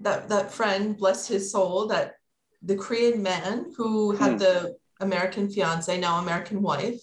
[0.00, 2.14] that that friend, bless his soul, that
[2.62, 4.38] the Korean man who had Hmm.
[4.38, 7.00] the American fiance, now American wife,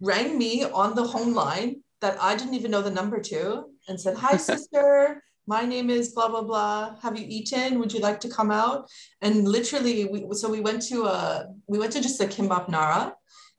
[0.00, 4.00] rang me on the home line that I didn't even know the number to and
[4.00, 5.22] said, Hi, sister.
[5.46, 6.96] My name is blah blah blah.
[7.02, 7.80] Have you eaten?
[7.80, 8.88] Would you like to come out?
[9.22, 13.12] And literally, we so we went to a we went to just a kimbap nara,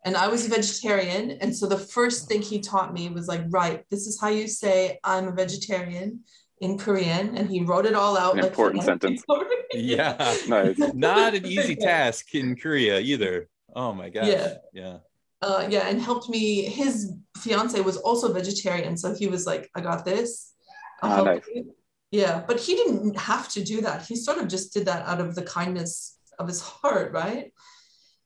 [0.06, 1.32] and I was a vegetarian.
[1.42, 4.48] And so the first thing he taught me was like, right, this is how you
[4.48, 6.22] say I'm a vegetarian
[6.62, 8.34] in Korean, and he wrote it all out.
[8.36, 9.24] An like, important sentence.
[9.74, 10.78] yeah Nice.
[10.94, 14.54] not an easy task in korea either oh my gosh Yeah.
[14.72, 14.98] yeah
[15.42, 16.62] uh, yeah, and helped me.
[16.64, 20.54] His fiance was also vegetarian, so he was like, "I got this."
[21.02, 21.44] I'll Ah, help nice.
[21.54, 21.76] you."
[22.12, 24.06] Yeah, but he didn't have to do that.
[24.06, 27.52] He sort of just did that out of the kindness of his heart, right?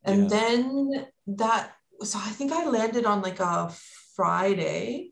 [0.03, 0.37] And Yeah.
[0.37, 3.71] then that, so I think I landed on like a
[4.15, 5.11] Friday,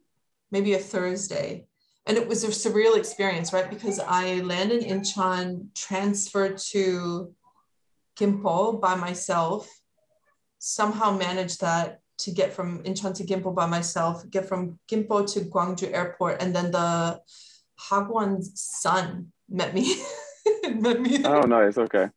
[0.52, 1.68] maybe a Thursday.
[2.08, 3.70] And it was a surreal experience, right?
[3.70, 7.34] Because I landed in Incheon, transferred to
[8.16, 9.68] Gimpo by myself,
[10.60, 15.42] somehow managed that to get from Incheon to Gimpo by myself, get from Gimpo to
[15.42, 17.20] Gwangju Airport, and then the
[17.90, 20.02] Hagwon's son met me
[20.70, 21.38] met me either.
[21.38, 21.78] Oh, nice.
[21.78, 22.08] Okay.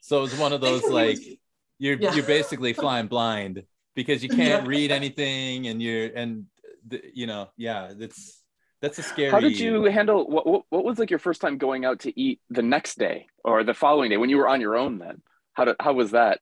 [0.00, 1.36] So it's one of those like was-
[1.82, 2.14] you're Yeah.
[2.14, 3.64] you're basically flying blind
[3.94, 4.68] because you can't Yeah.
[4.68, 6.46] read anything and you're and
[6.86, 8.42] the, you know yeah that's
[8.80, 10.62] that's a scary How did you handle what, what?
[10.70, 13.74] What was like your first time going out to eat the next day or the
[13.74, 14.98] following day when you were on your own?
[14.98, 15.22] Then
[15.54, 16.40] how did how was that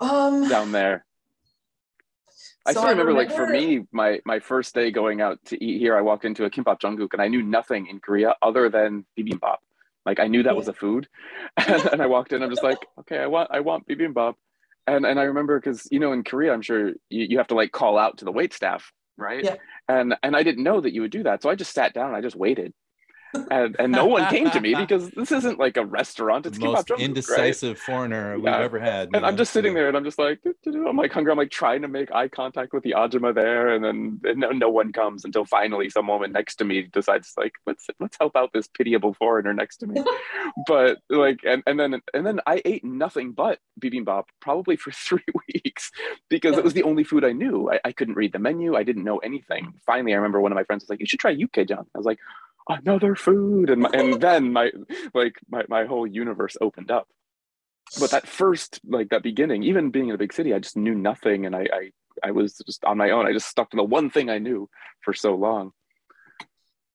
[0.00, 1.04] um, down there?
[2.64, 5.78] I so still remember, like for me, my my first day going out to eat
[5.78, 9.04] here, I walked into a kimbap cheonguk and I knew nothing in Korea other than
[9.18, 9.58] bibimbap.
[10.06, 11.08] Like I knew that was a food,
[11.56, 12.42] and, and I walked in.
[12.42, 14.34] I'm just like, okay, I want I want bibimbap,
[14.86, 17.54] and and I remember because you know in Korea, I'm sure you, you have to
[17.54, 19.44] like call out to the wait staff, right?
[19.44, 19.56] Yeah.
[19.88, 22.08] And and I didn't know that you would do that, so I just sat down
[22.08, 22.72] and I just waited.
[23.50, 26.46] And, and no one came to me because this isn't like a restaurant.
[26.46, 27.00] It's the most kimbap cheonguk, right?
[27.00, 29.08] indecisive foreigner we've ever had.
[29.08, 29.38] And you I'm know?
[29.38, 31.32] just sitting there and I'm just like, "Doo, doo, doo." I'm like hungry.
[31.32, 33.68] I'm like trying to make eye contact with the Ajima there.
[33.68, 37.32] And then and no, no one comes until finally some woman next to me decides
[37.36, 40.02] like, let's, let's help out this pitiable foreigner next to me.
[40.66, 45.24] but like, and, and then, and then I ate nothing but bibimbap probably for three
[45.48, 45.90] weeks
[46.28, 47.70] because it was the only food I knew.
[47.70, 48.76] I, I couldn't read the menu.
[48.76, 49.74] I didn't know anything.
[49.86, 51.86] Finally, I remember one of my friends was like, you should try Yukkejang.
[51.94, 52.18] I was like,
[52.68, 53.70] another food.
[53.70, 54.70] And, my, and then my,
[55.14, 57.08] like my, my whole universe opened up
[58.00, 60.94] but that first like that beginning even being in a big city i just knew
[60.94, 61.90] nothing and I, I
[62.24, 64.70] i was just on my own i just stuck to the one thing i knew
[65.04, 65.72] for so long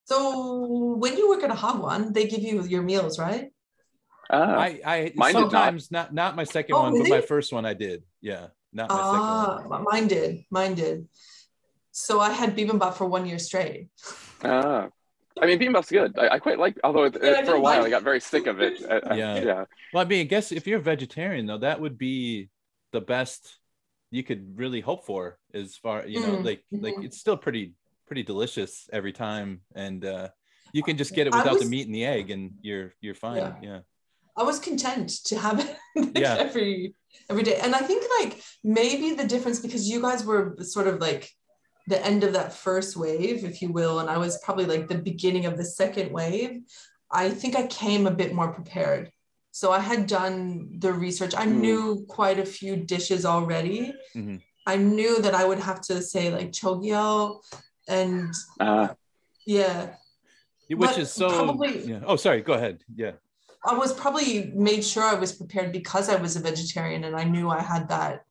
[0.05, 3.51] So when you work at a Hagwon, they give you your meals, right?
[4.31, 5.51] ah, I, I Mine did not.
[5.51, 6.13] sometimes not.
[6.13, 8.03] not my second Oh, one, but my first one I did.
[8.21, 9.49] Yeah, not my second one.
[9.69, 10.31] Ah, mine did.
[10.49, 11.07] Mine did.
[11.91, 13.89] So I had bibimbap for one year straight.
[14.43, 14.87] ah.
[15.41, 17.79] I mean bibimbap's good i, I quite like although it, Yeah, I for a while
[17.79, 19.43] like i got very sick of it Uh, uh, Yeah.
[19.43, 22.49] yeah Well, I mean, I guess if you're a vegetarian though, that would be
[22.91, 23.59] the best
[24.11, 27.03] you could really hope for as far you know, Mm, like like mhm.
[27.05, 27.73] it's still pretty
[28.07, 30.29] pretty delicious every time, and uh,
[30.73, 33.15] you can just get it I without the meat and the egg, and you're you're
[33.15, 33.37] fine.
[33.37, 33.53] Yeah.
[33.61, 33.79] Yeah.
[34.37, 36.35] I was content to have it like, Yeah.
[36.39, 36.93] every
[37.29, 37.59] every day.
[37.61, 41.29] And I think like maybe the difference because you guys were sort of like
[41.87, 44.97] the end of that first wave, if you will, and I was probably like the
[44.97, 46.61] beginning of the second wave.
[47.09, 49.11] I think I came a bit more prepared.
[49.51, 51.33] So I had done the research.
[51.33, 51.55] I Mm.
[51.61, 53.93] knew quite a few dishes already.
[54.15, 54.41] Mhm.
[54.67, 57.41] I knew that I would have to say like chogyo
[57.87, 58.93] and Ah,
[59.45, 59.95] yeah,
[60.69, 61.29] Which But is so.
[61.29, 62.01] probably- yeah.
[62.05, 62.41] Oh, sorry.
[62.41, 62.83] Go ahead.
[62.93, 63.13] Yeah.
[63.63, 67.23] I was probably made sure I was prepared because I was a vegetarian and I
[67.23, 68.25] knew I had that.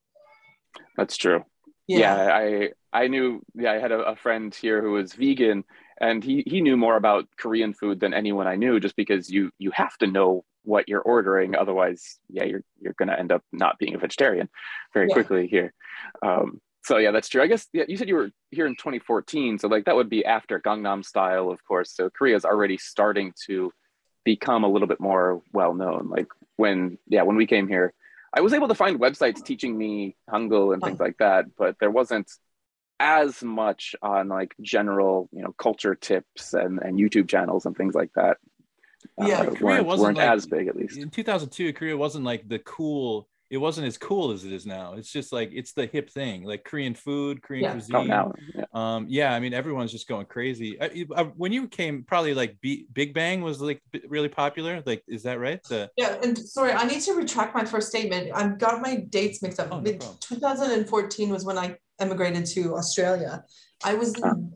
[0.98, 1.40] that's true
[1.86, 2.14] yeah,
[2.44, 2.70] i
[3.02, 3.26] i knew
[3.64, 5.58] yeah i had a, a friend here who was vegan
[6.06, 9.42] and he he knew more about korean food than anyone i knew just because you
[9.64, 10.28] you have to know
[10.72, 12.00] what you're ordering otherwise
[12.36, 14.48] yeah you're you're going to end up not being a vegetarian
[14.96, 15.16] very Yeah.
[15.16, 15.70] quickly here.
[16.28, 17.42] Um so yeah that's true.
[17.46, 20.22] I guess yeah you said you were here in 2014 so like that would be
[20.24, 21.88] after gangnam style of course.
[21.96, 23.72] So korea is already starting to
[24.24, 25.26] become a little bit more
[25.58, 26.30] well known like
[26.62, 27.88] when yeah when we came here
[28.38, 29.92] I was able to find websites teaching me
[30.32, 32.28] Hangul and things like that, but there wasn't
[33.00, 37.94] as much on like general, you know, culture tips and, and YouTube channels and things
[37.94, 38.38] like that.
[39.18, 40.98] Yeah, uh, Korea weren't, wasn't weren't like- as big at least.
[40.98, 43.28] In 2002, Korea wasn't like the cool.
[43.48, 44.94] It wasn't as cool as it is now.
[44.94, 47.72] It's just like it's the hip thing, like Korean food, Korean Yeah.
[47.72, 47.94] cuisine.
[47.96, 48.64] Oh, now, yeah.
[48.74, 50.76] Um, yeah, I mean, everyone's just going crazy.
[50.82, 54.82] I, I- when you came, probably like B, Big Bang was like b- really popular.
[54.84, 55.62] Like, is that right?
[55.68, 58.32] The Yeah, and sorry, I need to retract my first statement.
[58.34, 59.68] I've got my dates mixed up.
[59.70, 63.44] Oh, no 2014 was when I emigrated to Australia.
[63.84, 64.14] I was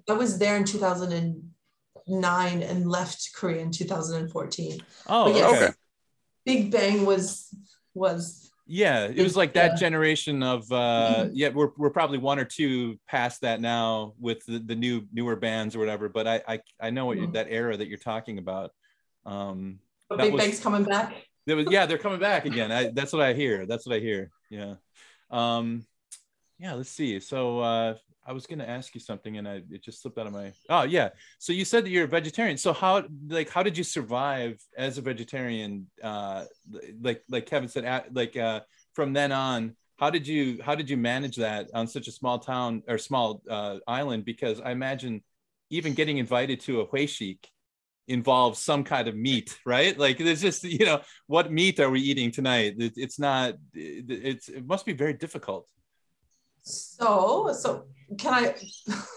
[0.08, 4.80] I was there in 2009 and left Korea in 2014.
[5.08, 5.72] oh, yes, okay.
[6.46, 7.54] Big Bang was
[7.94, 9.76] was yeah, it was like that Yeah.
[9.78, 11.30] generation of uh, Mhm.
[11.34, 11.48] yeah.
[11.48, 15.74] We're we're probably one or two past that now with the, the new newer bands
[15.74, 16.08] or whatever.
[16.08, 17.32] But I I, I know what you, Mhm.
[17.34, 18.70] that era that you're talking about.
[19.26, 21.14] Um, but That Big was- Bang's coming back.
[21.46, 22.70] There was yeah, they're coming back again.
[22.70, 23.66] I, that's what I hear.
[23.66, 24.30] That's what I hear.
[24.50, 24.74] Yeah.
[25.30, 25.84] Um,
[26.60, 26.74] yeah.
[26.74, 27.18] Let's see.
[27.20, 27.94] So uh,
[28.26, 30.52] I was gonna ask you something, and I it just slipped out of my.
[30.68, 31.08] Oh yeah.
[31.38, 32.58] So you said that you're a vegetarian.
[32.58, 35.86] So how like how did you survive as a vegetarian?
[36.02, 36.44] Uh,
[37.00, 38.60] like like Kevin said, at, like uh,
[38.94, 39.76] from then on.
[39.98, 43.42] How did you how did you manage that on such a small town or small
[43.50, 44.24] uh, island?
[44.24, 45.22] Because I imagine
[45.68, 47.44] even getting invited to a hoesik
[48.08, 49.98] involves some kind of meat, right?
[49.98, 52.74] Like there's just you know what meat are we eating tonight?
[52.78, 53.54] It, it's not.
[53.74, 55.68] It, it's it must be very difficult.
[56.62, 57.86] So, so
[58.18, 58.54] can I?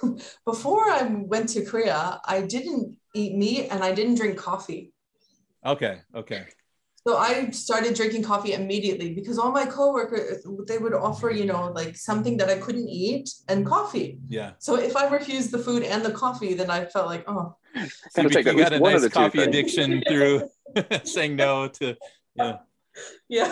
[0.45, 4.93] before I went to Korea, I didn't eat meat and I didn't drink coffee.
[5.65, 6.45] Okay, okay,
[7.06, 11.71] So I started drinking coffee immediately because all my coworkers they would offer, you know,
[11.71, 14.19] like something that I couldn't eat and coffee.
[14.27, 14.51] yeah.
[14.60, 17.56] So if I refused the food and the coffee, then I felt like, oh,
[18.10, 20.49] So Gotta you, take you got a nice the two coffee addiction through
[21.03, 21.95] saying no to
[22.36, 22.58] yeah.
[23.27, 23.51] Yeah,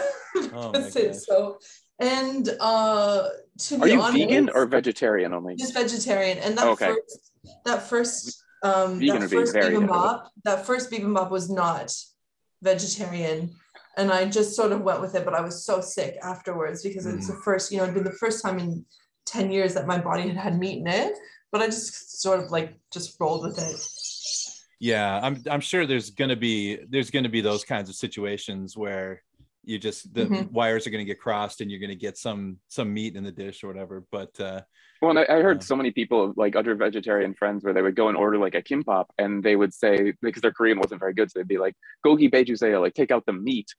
[0.54, 1.16] Oh my that's it.
[1.16, 1.58] So,
[2.02, 5.56] and uh, to Are you honest, vegan or vegetarian only?
[5.56, 6.38] just vegetarian?
[6.40, 6.88] And that Okay.
[6.94, 7.32] first,
[7.66, 11.94] that first, um, Vegan that would be first very bibimbap, that first bibimbap was not
[12.64, 13.52] vegetarian,
[13.98, 15.24] and I just sort of went with it.
[15.26, 17.36] But I was so sick afterwards because it's Mm.
[17.36, 18.86] the first, you know, it'd been the first time in
[19.26, 21.14] ten years that my body had had meat in it.
[21.52, 23.80] But I just sort of like just rolled with it.
[24.84, 29.22] yeah i'm i'm sure there's gonna be there's gonna be those kinds of situations where
[29.64, 30.52] you just the Mhm.
[30.52, 33.64] wires are gonna get crossed and you're gonna get some some meat in the dish
[33.64, 34.62] or whatever but uh
[35.02, 35.66] Well, and I, I heard Yeah.
[35.66, 38.62] so many people, like other vegetarian friends, where they would go and order like a
[38.62, 41.76] kimbap, and they would say because their Korean wasn't very good, so they'd be like,
[42.06, 43.70] "Gogi bejuseyo," like take out the meat.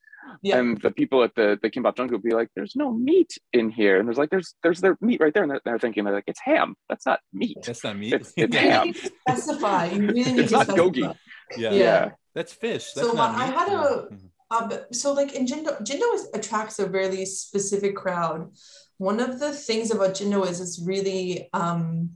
[0.43, 0.59] Yeah.
[0.59, 3.71] And the people at the the kimbap jungle would be like, "There's no meat in
[3.71, 6.15] here," and there's like, "There's there's their meat right there," and they're, they're thinking they're
[6.21, 6.75] like, "It's ham.
[6.89, 7.59] That's not meat.
[7.67, 9.85] that's not meat It's, it's ham." need specify.
[9.95, 10.89] You really need It's to not specify.
[10.91, 11.17] gogi.
[11.57, 11.73] yeah.
[11.73, 12.11] Yeah.
[12.35, 13.55] that's fish that's So not I meat.
[13.59, 14.17] had a- Yeah.
[14.61, 18.51] But- so like in Jindo, Jindo is, attracts a really specific crowd.
[18.99, 22.11] One of the things about Jindo is it's really um,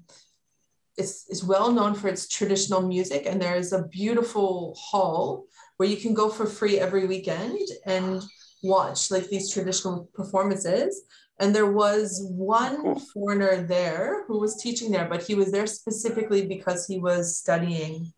[0.97, 5.47] it's, it's well known for its traditional music, and there is a beautiful hall
[5.77, 8.23] where you can go for free every weekend and
[8.63, 11.03] watch like these traditional performances.
[11.39, 16.47] And there was one foreigner there who was teaching there, but he was there specifically
[16.47, 18.13] because he was studying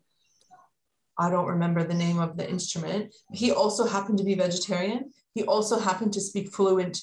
[1.19, 3.13] I don't remember the name of the instrument.
[3.33, 5.11] He also happened to be vegetarian.
[5.35, 6.95] He also happened to speak fluent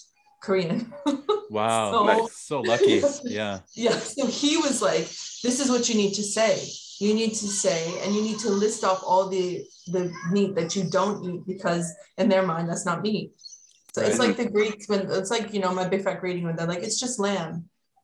[0.43, 0.93] Korean.
[1.51, 5.07] wow So- that's so lucky yeah yeah, so he was like,
[5.47, 6.55] "This is what you need to say.
[6.99, 9.47] You need to say, and you need to list off all the
[9.95, 10.03] the
[10.35, 11.85] meat that you don't eat because
[12.21, 13.29] in their mind that's not meat."
[13.95, 16.45] So it's like the Greeks when it's like you know my Big Fat Greek Wedding
[16.47, 17.55] when they're like, "It's just lamb."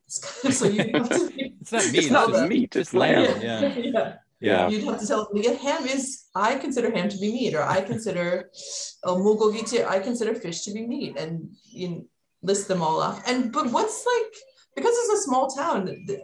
[0.07, 1.21] It's kind of, so you have to.
[1.61, 2.77] it's not meat It's not just- meat.
[2.77, 3.25] It's lamb.
[3.25, 4.09] lamb yeah yeah.
[4.43, 7.55] Yeah You'd have to tell them, yeah, ham is, I consider ham to be meat,
[7.55, 8.51] or I consider
[9.05, 11.33] uh, mulgogi to, I consider fish to be meat, and
[11.81, 12.09] you
[12.43, 13.23] list them all off.
[13.29, 14.33] And, but what's like,
[14.77, 16.17] because it's a small town, the,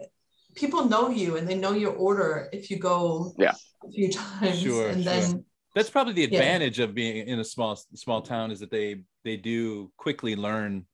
[0.55, 3.53] people know you and they know your order if you go Yeah.
[3.87, 4.59] a few times.
[4.59, 5.13] Sure, and sure.
[5.13, 6.39] then, that's probably the Yeah.
[6.39, 10.85] advantage of being in a small small town is that they they do quickly learn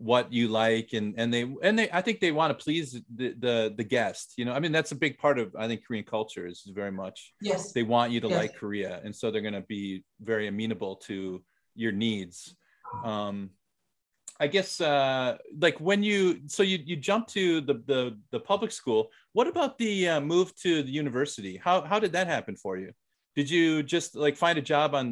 [0.00, 3.34] what you like and and they and they I think they want to please the
[3.38, 4.54] the the guest you know?
[4.54, 7.72] I mean that's a big part of I think Korean culture is very much yes.
[7.72, 8.38] they want you to Yes.
[8.38, 11.42] like Korea and so they're going to be very amenable to
[11.74, 12.56] your needs.
[13.04, 13.50] Um
[14.40, 18.72] I guess uh like when you so you you jump to the the the public
[18.72, 19.10] school.
[19.34, 21.54] What about the uh, move to the university?
[21.58, 22.92] How how did that happen for you?
[23.36, 25.04] Did you just like find a job on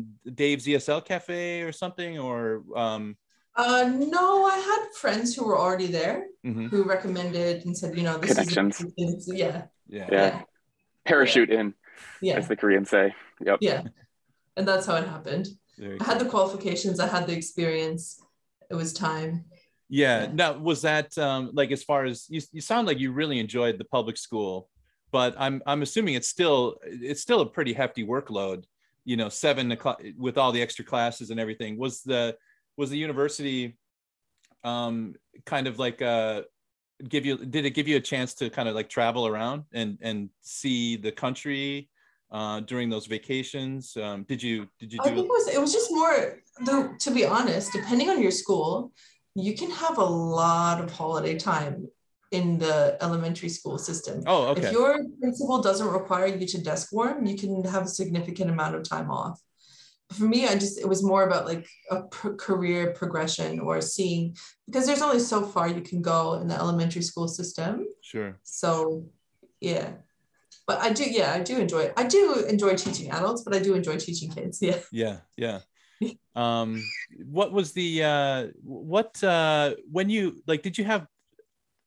[0.42, 3.16] Dave's ESL cafe or something or um
[3.58, 8.04] Uh, no, I had friends who were already there mhm, who recommended and said, you
[8.04, 8.80] know, this Connections.
[8.96, 10.42] is, yeah, yeah Yeah.
[11.04, 11.74] Parachute in,
[12.22, 13.14] yeah, as the Koreans say.
[13.44, 13.58] Yep.
[13.60, 13.82] yeah.
[14.56, 15.48] And that's how it happened.
[16.00, 18.22] I had the qualifications, I had the experience.
[18.70, 19.44] It was time.
[19.88, 20.22] Yeah.
[20.22, 20.32] Yeah.
[20.32, 23.78] Now, was that um, like as far as you, you sound like you really enjoyed
[23.78, 24.68] the public school,
[25.10, 28.64] but I'm I'm assuming it's still it's still a pretty hefty workload.
[29.04, 31.78] You know, seven o'clock with all the extra classes and everything.
[31.78, 32.36] Was the
[32.78, 33.76] was the university
[34.64, 35.14] um,
[35.44, 36.42] kind of like uh
[37.08, 39.98] give you did it give you a chance to kind of like travel around and
[40.00, 41.90] and see the country
[42.30, 43.96] uh, during those vacations?
[43.96, 47.10] Um, did you did you I think it was it was just more the to
[47.10, 48.92] be honest, depending on your school,
[49.34, 51.88] you can have a lot of holiday time
[52.30, 54.22] in the elementary school system.
[54.26, 54.66] Oh, okay.
[54.66, 58.74] If your principal doesn't require you to desk warm, you can have a significant amount
[58.74, 59.40] of time off.
[60.12, 64.86] For me, I just it was more about like a career progression or seeing because
[64.86, 67.86] there's only so far you can go in the elementary school system.
[68.02, 68.38] Sure.
[68.42, 69.04] So,
[69.60, 69.90] yeah.
[70.66, 71.94] But I do, yeah, I do enjoy it.
[71.96, 74.60] I do enjoy teaching adults, but I do enjoy teaching kids.
[74.62, 74.78] Yeah.
[74.92, 75.60] yeah yeah
[76.36, 76.82] um
[77.26, 81.06] what was the uh what uh when you like did you have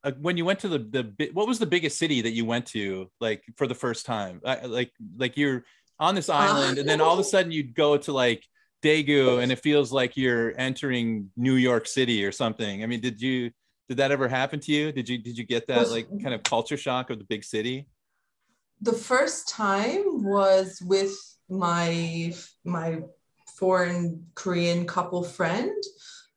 [0.04, 2.66] uh, when you went to the the what was the biggest city that you went
[2.66, 5.64] to like for the first time I, like like you're
[6.02, 8.44] on this island and then all of a sudden you'd go to like
[8.84, 12.84] Daegu and it feels like you're entering New York City or something.
[12.84, 13.52] I mean did you
[13.88, 14.92] did that ever happen to you?
[14.92, 17.88] Did you did you get that like kind of culture shock of the big city?
[18.82, 21.16] The first time was with
[21.48, 22.34] my
[22.66, 23.02] my
[23.60, 25.72] foreign Korean couple friend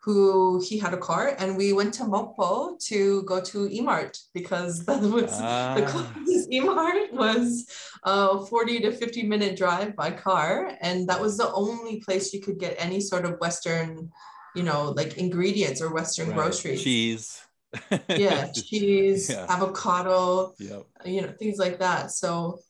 [0.05, 4.85] who he had a car and we went to Mokpo to go to Emart because
[4.89, 7.67] that was the Ah, closest Emart was
[8.05, 12.41] a 40 to 50 minute drive by car and that was the only place you
[12.41, 14.11] could get any sort of western
[14.55, 16.37] you know like ingredients or western right.
[16.37, 17.41] groceries cheese
[18.09, 19.47] yeah cheese Yeah.
[19.49, 22.61] avocado yep you know things like that so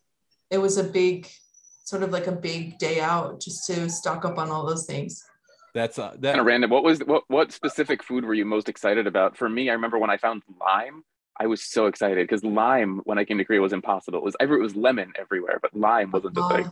[0.50, 1.28] it was a big
[1.84, 5.22] sort of like a big day out just to stock up on all those things.
[5.74, 6.30] That's uh, that.
[6.30, 6.70] kind of random.
[6.70, 9.36] What was what what specific food were you most excited about?
[9.36, 11.02] For me, I remember when I found lime,
[11.38, 14.18] I was so excited because lime when I came to Korea was impossible.
[14.20, 16.66] It was ever it was lemon everywhere, but lime wasn't a thing.
[16.66, 16.70] Uh,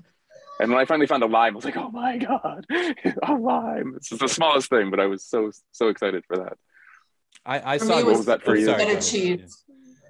[0.60, 2.64] And when I finally found a lime, I was like, oh my god,
[3.22, 3.94] a lime!
[3.96, 6.56] It's just the smallest thing, but I was so so excited for that.
[7.44, 7.94] I, I For saw.
[7.96, 8.66] me, it What was that for oh, you?
[8.66, 9.64] sorry, Feta cheese.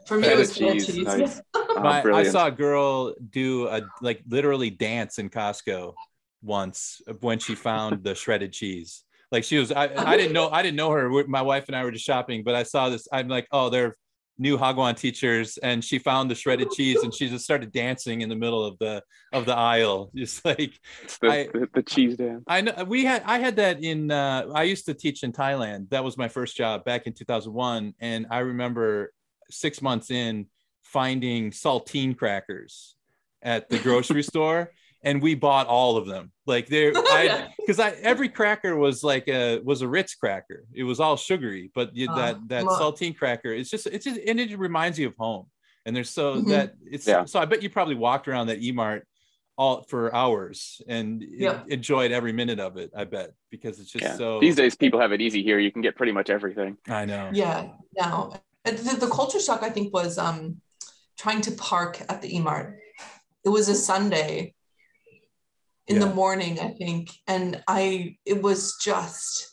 [0.07, 1.05] for me, Feta it was feta cheese, cheese.
[1.07, 1.41] nice.
[1.55, 5.95] Oh, My, I saw a girl do a like literally dance in Costco
[6.43, 9.05] once when she found the shredded cheese.
[9.31, 11.25] Like she was, I, I didn't know, I didn't know her.
[11.27, 13.07] My wife and I were just shopping, but I saw this.
[13.13, 13.97] I'm like, oh, they're
[14.39, 18.29] new Hagwon teachers, and she found the shredded cheese, and she just started dancing in
[18.29, 20.79] the middle of the of the aisle, just like
[21.21, 22.43] the, I- the, the cheese dance.
[22.47, 25.91] I know we had I had that in uh I used to teach in Thailand.
[25.91, 29.13] That was my first job back in 2001 and I remember
[29.51, 30.47] 6 months in
[30.83, 32.97] finding saltine crackers
[33.43, 34.73] at the grocery store
[35.05, 36.33] and we bought all of them.
[36.47, 40.65] Like there I cuz I every cracker was like a was a Ritz cracker.
[40.73, 44.05] It was all sugary, but you, Uh, that that well- saltine cracker it's just it's
[44.05, 45.47] just and it reminds you of home.
[45.85, 46.49] And there's so Mhm.
[46.49, 47.25] that it's Yeah.
[47.25, 49.07] so I bet you probably walked around that E-Mart
[49.59, 51.69] all for hours and Yep.
[51.69, 54.17] enjoyed every minute of it i bet because it's just Yeah.
[54.17, 55.59] so These days, people have it easy here.
[55.59, 56.79] You can get pretty much everything.
[56.89, 57.69] i know Yeah,
[58.01, 58.33] no.
[58.65, 60.61] The, the culture shock, I think, was um,
[61.19, 62.79] trying to park at the E-Mart.
[63.45, 64.55] It was a Sunday
[65.93, 69.53] in the morning, I think, and I it was just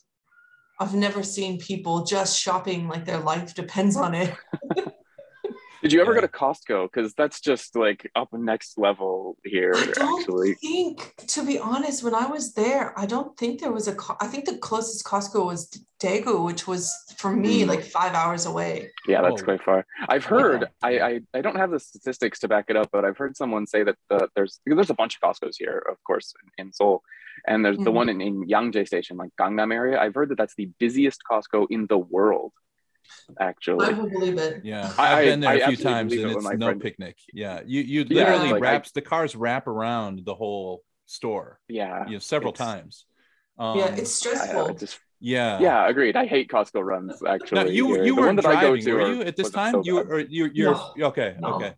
[0.80, 4.34] I've never seen people just shopping like their life depends on it.
[5.82, 6.22] Did you ever Yeah.
[6.22, 6.92] go to Costco?
[6.92, 10.56] Because that's just like up next level here, I don't actually.
[10.56, 13.96] think, to be honest, when I was there, I don't think there was a.
[14.20, 15.70] I think the closest Costco was
[16.02, 17.68] Daegu, which was for me Mm.
[17.68, 18.92] like five hours away.
[19.08, 19.46] Yeah, that's Oh.
[19.46, 19.86] quite far.
[20.10, 20.70] I've heard.
[20.82, 23.66] I, I I don't have the statistics to back it up, but I've heard someone
[23.66, 27.04] say that the, there's there's a bunch of Costco's here, of course, in, in Seoul,
[27.48, 27.94] and there's the Mhm.
[27.94, 29.98] one in, in Yangjae Station, like Gangnam area.
[30.00, 32.52] I've heard that that's the busiest Costco in the world.
[33.40, 34.64] Actually, I will believe it.
[34.66, 37.18] yeah I- i've been there I a few times and it it's no friend- picnic
[37.34, 41.60] yeah you you Yeah, literally like, I- wraps the cars wrap around the whole store
[41.68, 43.06] yeah, you know several it's- times
[43.58, 44.68] um, yeah, it's stressful.
[44.70, 46.16] I just yeah yeah, agreed.
[46.16, 47.22] I hate Costco runs.
[47.28, 48.04] Actually, now you here.
[48.06, 49.96] you The were one that I driving to were you at this time so you
[50.02, 50.12] bad.
[50.14, 50.94] or you you're No.
[51.12, 51.56] okay No.
[51.56, 51.74] okay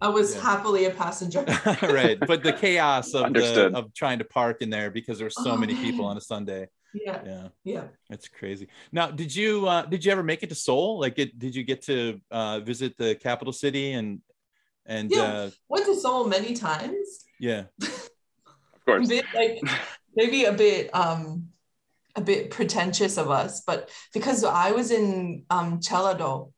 [0.00, 0.40] I was Yeah.
[0.42, 1.44] happily a passenger.
[1.82, 5.50] right but the chaos of the of trying to park in there because there's so
[5.52, 6.68] Oh, many people on a sunday
[7.04, 7.84] yeah, yeah yeah.
[8.08, 8.68] That's crazy.
[8.92, 11.00] Now, did you uh, did you ever make it to Seoul?
[11.00, 14.20] Like, it, did you get to uh, visit the capital city and
[14.86, 15.22] and Yeah.
[15.22, 17.24] uh, Went to Seoul many times.
[17.40, 19.08] yeah, of course.
[19.08, 19.60] bit like
[20.14, 21.48] maybe a bit um
[22.14, 26.52] a bit pretentious of us, but because I was in um Jeollado,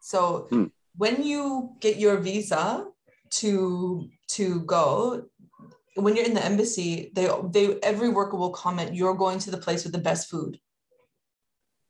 [0.00, 0.66] so Hmm.
[0.96, 2.86] when you get your visa
[3.42, 5.26] to to go,
[5.94, 9.58] when you're in the embassy, they they every worker will comment, you're going to the
[9.58, 10.58] place with the best food.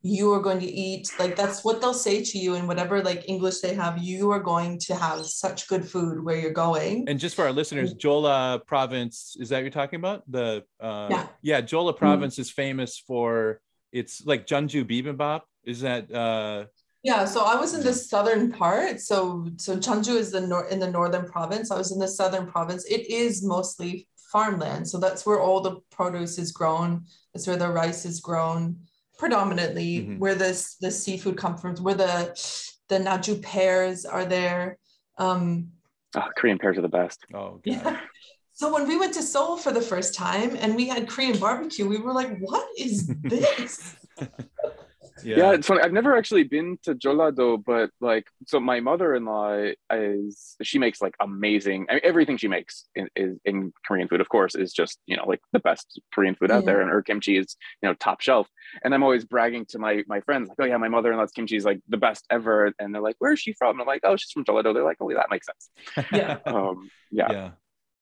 [0.02, 3.26] You are going to eat like that's what they'll say to you in whatever like
[3.26, 3.96] English they have.
[3.96, 7.08] You are going to have such good food where you're going.
[7.08, 10.30] and just for our listeners, Jeolla Province is that you're talking about?
[10.30, 11.26] The uh, Yeah.
[11.40, 13.60] yeah, Jeolla Province is famous for
[13.92, 15.42] it's like Jeonju bibimbap.
[15.64, 16.66] Is that uh,
[17.04, 18.98] Yeah, so I was in the southern part.
[18.98, 21.70] So so Jeonju is the nor- in the northern province.
[21.70, 22.84] I was in the southern province.
[22.86, 24.88] It is mostly farmland.
[24.88, 27.04] So that's where all the produce is grown.
[27.32, 28.78] That's where the rice is grown
[29.18, 30.18] predominantly, Mhm.
[30.18, 32.14] where this the seafood comes from, where the
[32.88, 34.78] the Naju pears are there.
[35.18, 35.68] Um
[36.16, 37.18] Oh, Korean pears are the best.
[37.34, 37.62] oh god.
[37.66, 38.00] yeah.
[38.60, 41.86] So when we went to Seoul for the first time and we had Korean barbecue,
[41.88, 42.96] we were like, what is
[43.34, 43.74] this?
[45.22, 45.52] Yeah.
[45.52, 45.80] it's funny.
[45.80, 51.14] I've never actually been to Jeollado, but like, so my mother-in-law is she makes like
[51.20, 51.86] amazing.
[51.88, 55.16] I mean, everything she makes in, is in Korean food, of course, is just you
[55.16, 56.66] know like the best Korean food out Yeah.
[56.66, 58.48] there, and her kimchi is you know top shelf.
[58.82, 61.64] And I'm always bragging to my my friends like, oh yeah, my mother-in-law's kimchi is
[61.64, 63.72] like the best ever, and they're like, where is she from?
[63.76, 64.74] And I'm like, oh, she's from Jeollado.
[64.74, 65.70] They're like, oh, that makes sense.
[66.12, 66.38] Yeah.
[66.46, 67.28] Um, yeah.
[67.28, 67.50] yeah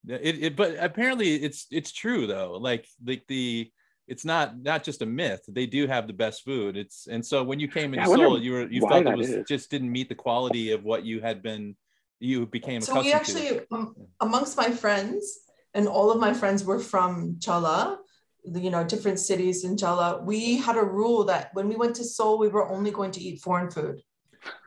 [0.05, 3.71] Yeah, it, it but apparently it's it's true though like like the
[4.09, 7.43] it's not not just a myth they do have the best food it's and so
[7.45, 9.47] when you came Yeah, into I wonder Seoul you were you felt it was is.
[9.47, 11.77] just didn't meet the quality of what you had been
[12.19, 15.41] you became so we accustomed to actually um, amongst my friends
[15.75, 17.99] and all of my friends were from Jeolla
[18.45, 21.95] the, you know different cities in Jeolla we had a rule that when we went
[21.97, 24.03] to Seoul we were only going to eat foreign food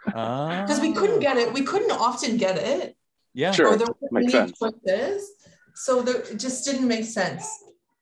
[0.06, 2.96] because we couldn't get it we couldn't often get it
[3.34, 3.68] yeah Sure.
[3.68, 4.58] or there weren't makes sense.
[4.58, 5.32] choices
[5.74, 7.46] so there, it just didn't make sense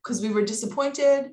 [0.03, 1.31] because we were disappointed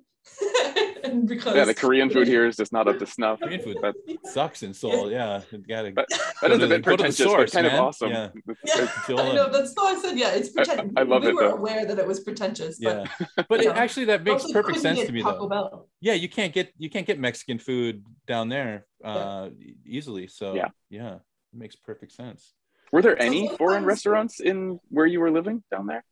[1.03, 3.41] and because Yeah, the Korean food here is just not up to snuff.
[3.41, 3.97] Korean food But
[4.27, 5.11] sucks in Seoul.
[5.11, 5.91] Yeah, you gotta.
[5.93, 7.77] But that Go is to a bit go to the pretentious, source, but kind man.
[7.77, 8.11] of awesome.
[8.11, 8.29] Yeah.
[8.65, 10.93] Yeah, I know that's why I said yeah, it's pretentious.
[10.97, 11.55] I love we it, We were though.
[11.57, 15.01] aware that it was pretentious, but Yeah, but it, actually that makes also perfect sense
[15.01, 15.49] to me Taco though.
[15.49, 15.89] Bell.
[16.01, 20.27] Yeah, you can't get you can't get Mexican food down there uh e- easily.
[20.29, 20.69] So Yeah.
[20.91, 21.21] yeah, it
[21.55, 22.53] makes perfect sense.
[22.93, 26.05] Were there any sometimes- foreign restaurants in where you were living down there,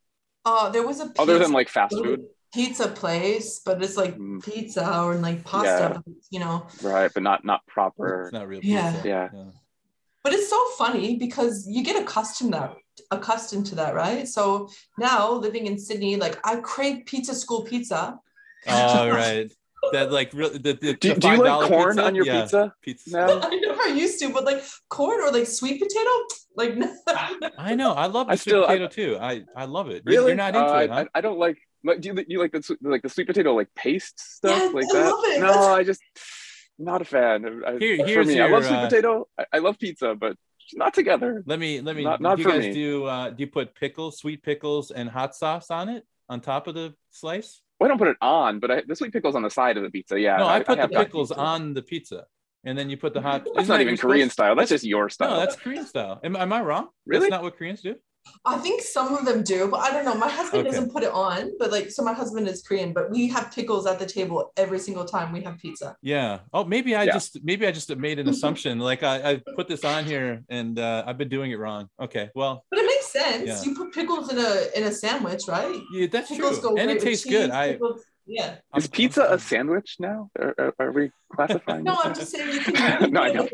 [0.46, 2.24] Uh, there was a other than like fast food?
[2.54, 4.42] Pizza place, but it's like Mm.
[4.44, 6.12] pizza or like pasta, Yeah.
[6.30, 6.66] you know.
[6.82, 8.24] Right, but not not proper.
[8.24, 8.92] It's not real Yeah.
[8.92, 9.08] pizza.
[9.08, 9.28] Yeah.
[10.24, 12.74] But it's so funny because you get accustomed that
[13.10, 14.26] accustomed to that, right?
[14.26, 14.68] So
[14.98, 18.18] now living in Sydney, like I crave pizza school pizza.
[18.66, 19.50] Oh right.
[19.92, 22.04] That like real the, the, Do, the do you like $5 corn pizza?
[22.04, 22.74] on your yeah, pizza?
[22.82, 23.10] Pizza.
[23.10, 23.40] No.
[23.40, 26.10] I never used to, but like corn or like sweet potato,
[26.56, 26.74] like
[27.58, 27.92] I know.
[27.92, 29.18] I love the I sweet still- I- potato too.
[29.20, 30.02] I I love it.
[30.04, 30.26] Really?
[30.26, 31.04] You're not into Uh, it, huh?
[31.14, 31.58] I, I don't like.
[31.84, 34.74] Like, do you, you like the sweet- like the sweet potato like paste stuff Yes,
[34.74, 35.10] like I that?
[35.10, 35.40] love it.
[35.40, 36.00] No, I just
[36.78, 37.62] not a fan.
[37.66, 39.28] I, Here- for here's me, I love sweet uh, potato.
[39.38, 40.36] I, I love pizza, but
[40.74, 41.42] not together.
[41.46, 42.04] Let me let me.
[42.04, 42.72] Not- not do you for guys me.
[42.74, 46.66] do uh do you put pickles, sweet pickles, and hot sauce on it on top
[46.66, 47.62] of the slice?
[47.80, 49.84] Well, I don't put it on, but I, the sweet pickles on the side of
[49.84, 50.18] the pizza.
[50.18, 52.26] Yeah, no, I, put have the pickles on the pizza,
[52.64, 53.44] and then you put the hot.
[53.44, 54.56] That's isn't that even Korean supposed- style.
[54.56, 55.30] That's just your style.
[55.30, 56.20] No, that's Korean style.
[56.24, 56.88] Am, am I wrong?
[57.06, 57.20] Really?
[57.20, 57.94] That's not what Koreans do.
[58.44, 60.14] I think some of them do, but I don't know.
[60.14, 60.70] My husband Okay.
[60.70, 63.86] doesn't put it on, but like, so my husband is Korean, but we have pickles
[63.86, 65.96] at the table every single time we have pizza.
[66.02, 66.40] Yeah.
[66.52, 67.12] Oh, maybe I Yeah.
[67.12, 68.78] just maybe I just made an assumption.
[68.78, 71.88] Like I, I put this on here and uh, I've been doing it wrong.
[72.00, 72.30] Okay.
[72.34, 73.46] Well, But it makes sense.
[73.46, 73.62] Yeah.
[73.64, 75.80] You put pickles in a in a sandwich, right?
[75.92, 77.50] yeah, that's Pickles true, and it tastes cheese, good.
[77.50, 78.56] I pickles- yeah.
[78.72, 80.30] I'm- Is pizza I'm- a sandwich now?
[80.38, 81.84] Are, are, are we classifying?
[81.84, 82.06] No, it?
[82.06, 83.10] I'm just saying you can.
[83.12, 83.48] No, I know.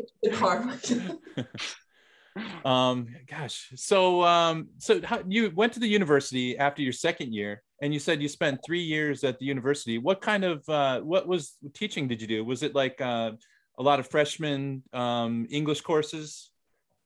[2.65, 7.63] Um gosh so um so how, you went to the university after your second year
[7.81, 9.97] and you said you spent three years at the university.
[9.97, 12.43] What kind of uh what was teaching did you do?
[12.43, 13.31] Was it like uh
[13.77, 16.51] a lot of freshman um english courses?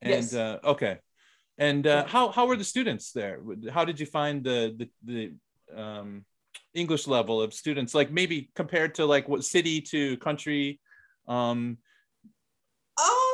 [0.02, 0.34] And Yes.
[0.34, 0.98] uh okay.
[1.58, 3.42] And uh how how were the students there?
[3.72, 5.34] How did you find the the, the
[5.82, 6.26] um
[6.74, 7.94] english level of students?
[7.94, 10.80] Like maybe compared to like what city to country
[11.28, 11.78] um
[12.98, 13.29] think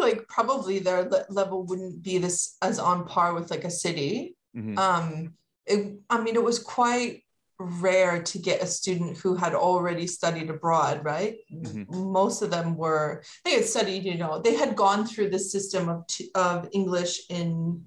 [0.00, 4.36] like probably their le- level wouldn't be this as on par with like a city.
[4.56, 4.78] mhm.
[4.78, 5.34] Um,
[5.66, 7.22] it, I mean, it was quite
[7.58, 11.36] rare to get a student who had already studied abroad, right?
[11.52, 11.88] Mhm.
[11.88, 15.88] Most of them were they had studied, you know, they had gone through the system
[15.88, 17.84] of t- of English in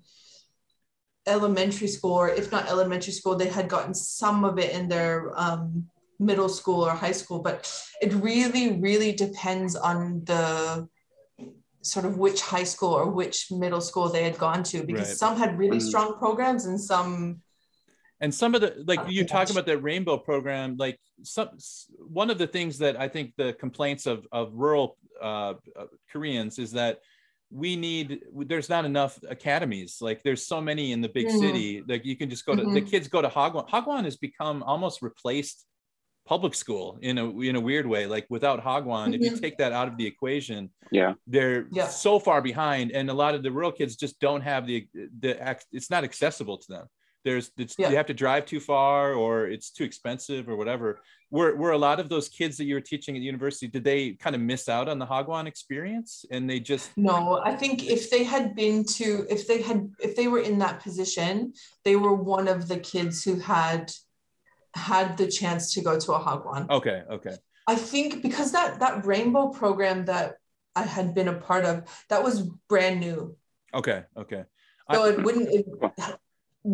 [1.26, 5.34] elementary school, or if not elementary school, they had gotten some of it in their
[5.36, 5.86] um,
[6.20, 7.40] middle school or high school.
[7.40, 7.70] But
[8.02, 10.88] it really, really depends on the
[11.88, 15.18] sort of which high school or which middle school they had gone to because Right.
[15.18, 15.88] some had really Mm.
[15.90, 17.42] strong programs and some
[18.20, 19.52] and some of the like Oh, you talk gosh.
[19.52, 21.50] about that rainbow program like some
[22.00, 26.58] one of the things that i think the complaints of of rural uh, uh, koreans
[26.60, 27.00] is that
[27.52, 28.08] we need
[28.52, 31.40] there's not enough academies like there's so many in the big Mhm.
[31.44, 32.90] city like you can just go to the Mhm.
[32.92, 35.66] kids go to hagwon hagwon has become almost replaced
[36.28, 39.42] public school in a in a weird way like without hagwon if you Mhm.
[39.42, 41.14] take that out of the equation Yeah.
[41.26, 41.88] they're Yeah.
[41.88, 44.88] so far behind and a lot of the rural kids just don't have the
[45.24, 46.86] the ac- it's not accessible to them
[47.26, 47.90] there's it's, Yeah.
[47.92, 50.90] you have to drive too far or it's too expensive or whatever
[51.30, 54.02] were, were a lot of those kids that you were teaching at university did they
[54.24, 58.04] kind of miss out on the hagwon experience and they just no i think if
[58.14, 61.34] they had been to if they had if they were in that position
[61.86, 63.84] they were one of the kids who had
[64.78, 67.36] had the chance to go to a hagwon okay okay.
[67.74, 70.28] I think because that that rainbow program that
[70.82, 71.76] i had been a part of
[72.10, 72.36] that was
[72.72, 73.18] brand new.
[73.80, 74.44] Okay okay.
[74.94, 75.66] So I- it wouldn't it,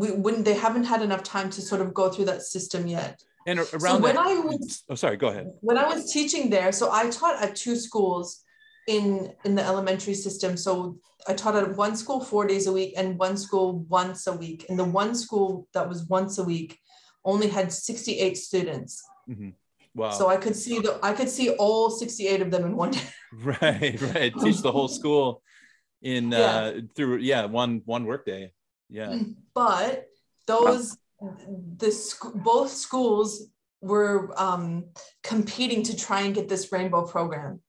[0.02, 3.16] we wouldn't they haven't had enough time to sort of go through that system yet.
[3.50, 5.46] And a- so around when that i was oh sorry go ahead.
[5.68, 8.28] when I was teaching there, so I taught at two schools
[8.96, 9.06] in
[9.46, 10.52] in the elementary system.
[10.66, 10.74] So
[11.32, 13.68] I taught at one school four days a week and one school
[14.00, 14.60] once a week.
[14.68, 16.72] And the one school that was once a week
[17.26, 19.04] only had 68 students.
[19.30, 19.54] Mhm.
[19.96, 22.92] wow So I could see the I could see all 68 of them in one
[22.92, 23.08] day.
[23.52, 25.42] right right teach the whole school
[26.02, 26.40] in Yeah.
[26.40, 28.44] uh through yeah one one work day
[28.90, 29.12] yeah
[29.54, 29.92] But
[30.48, 30.98] those
[31.78, 33.30] the sc- both schools
[33.82, 34.18] were
[34.48, 34.86] um,
[35.24, 37.62] competing to try and get this rainbow program.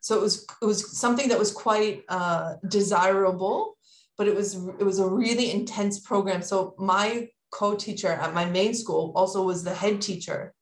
[0.00, 3.76] So it was it was something that was quite uh, desirable,
[4.16, 6.40] but it was it was a really intense program.
[6.42, 10.54] So my co-teacher at my main school also was the head teacher.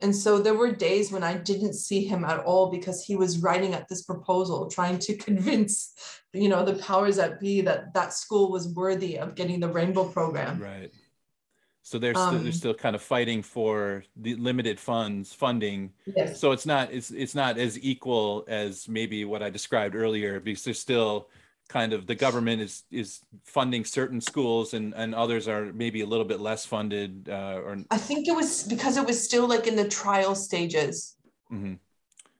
[0.00, 3.38] And so there were days when I didn't see him at all because he was
[3.38, 5.94] writing up this proposal, trying to convince,
[6.32, 10.04] you know, the powers that be that that school was worthy of getting the rainbow
[10.04, 10.60] program.
[10.60, 10.92] right
[11.82, 15.92] So they're still, Um, they're still kind of fighting for the limited funds funding.
[16.06, 16.40] Yes.
[16.40, 20.64] So it's not it's it's not as equal as maybe what I described earlier because
[20.64, 21.28] there's still
[21.68, 26.06] kind of the government is is funding certain schools and and others are maybe a
[26.06, 29.66] little bit less funded uh, or I think it was because it was still like
[29.66, 31.16] in the trial stages.
[31.50, 31.78] mhm.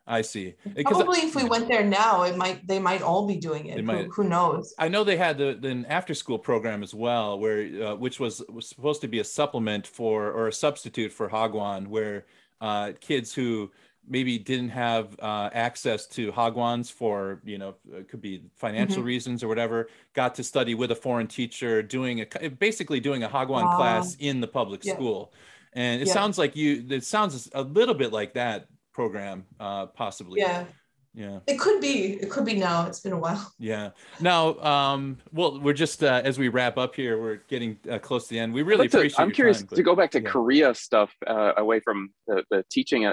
[0.07, 0.55] I see.
[0.85, 3.81] Probably if we went there now, it might they might all be doing it.
[3.81, 4.75] Who, who knows?
[4.79, 8.21] I know they had the, the an after school program as well, where uh, which
[8.21, 12.27] was was supposed to be a supplement for or a substitute for Hagwon, where
[12.61, 13.71] uh, kids who
[14.09, 19.07] maybe didn't have uh, access to Hagwons for you know it could be financial Mm-hmm.
[19.07, 23.29] reasons or whatever, got to study with a foreign teacher, doing a basically doing a
[23.29, 23.77] Hagwon Ah.
[23.77, 24.95] class in the public Yeah.
[24.95, 25.33] school,
[25.73, 26.15] and it Yeah.
[26.15, 26.85] sounds like you.
[26.91, 30.41] It sounds a little bit like that program, uh, possibly.
[30.41, 30.67] Yeah,
[31.15, 31.41] Yeah.
[31.47, 32.13] it could be.
[32.23, 32.87] It could be now.
[32.87, 33.53] It's been a while.
[33.59, 33.91] Yeah.
[34.21, 38.29] Now, um, well, we're just uh, as we wrap up here, we're getting uh, close
[38.29, 38.53] to the end.
[38.53, 39.21] We really I'd like to- appreciate.
[39.21, 40.29] I'm your curious time, to but- go back to yeah.
[40.29, 43.05] Korea stuff uh, away from the, the teaching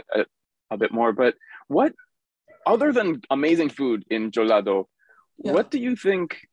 [0.72, 1.12] a, bit more.
[1.14, 1.36] But
[1.68, 1.94] what,
[2.66, 4.86] other than amazing food in Jeollado,
[5.44, 5.54] Yeah.
[5.54, 6.48] what do you think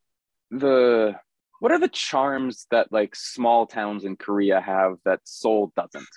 [0.50, 1.14] the
[1.60, 6.08] what are the charms that like small towns in Korea have that Seoul doesn't?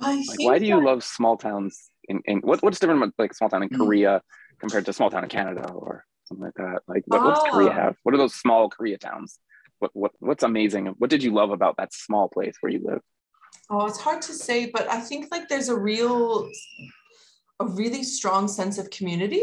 [0.00, 3.14] I Like, why do you that- love small towns in, in what, what's different about
[3.18, 3.78] like small town in Mm.
[3.78, 4.22] Korea
[4.60, 6.82] compared to small town in Canada or something like that?
[6.86, 7.74] Like what, what does Korea Ah.
[7.82, 7.96] have?
[8.02, 9.38] What are those small Korea towns?
[9.80, 10.86] What, what what's amazing?
[10.98, 13.02] What did you love about that small place where you live?
[13.70, 16.48] Oh, it's hard to say, but I think like there's a real,
[17.60, 19.42] a really strong sense of community,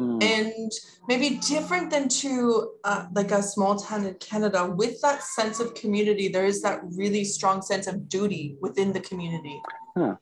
[0.00, 0.22] Mm.
[0.22, 0.72] and
[1.06, 4.64] maybe different than to uh, like a small town in Canada.
[4.66, 9.00] With that sense of community, there is that really strong sense of duty within the
[9.00, 9.60] community.
[9.96, 10.16] Huh.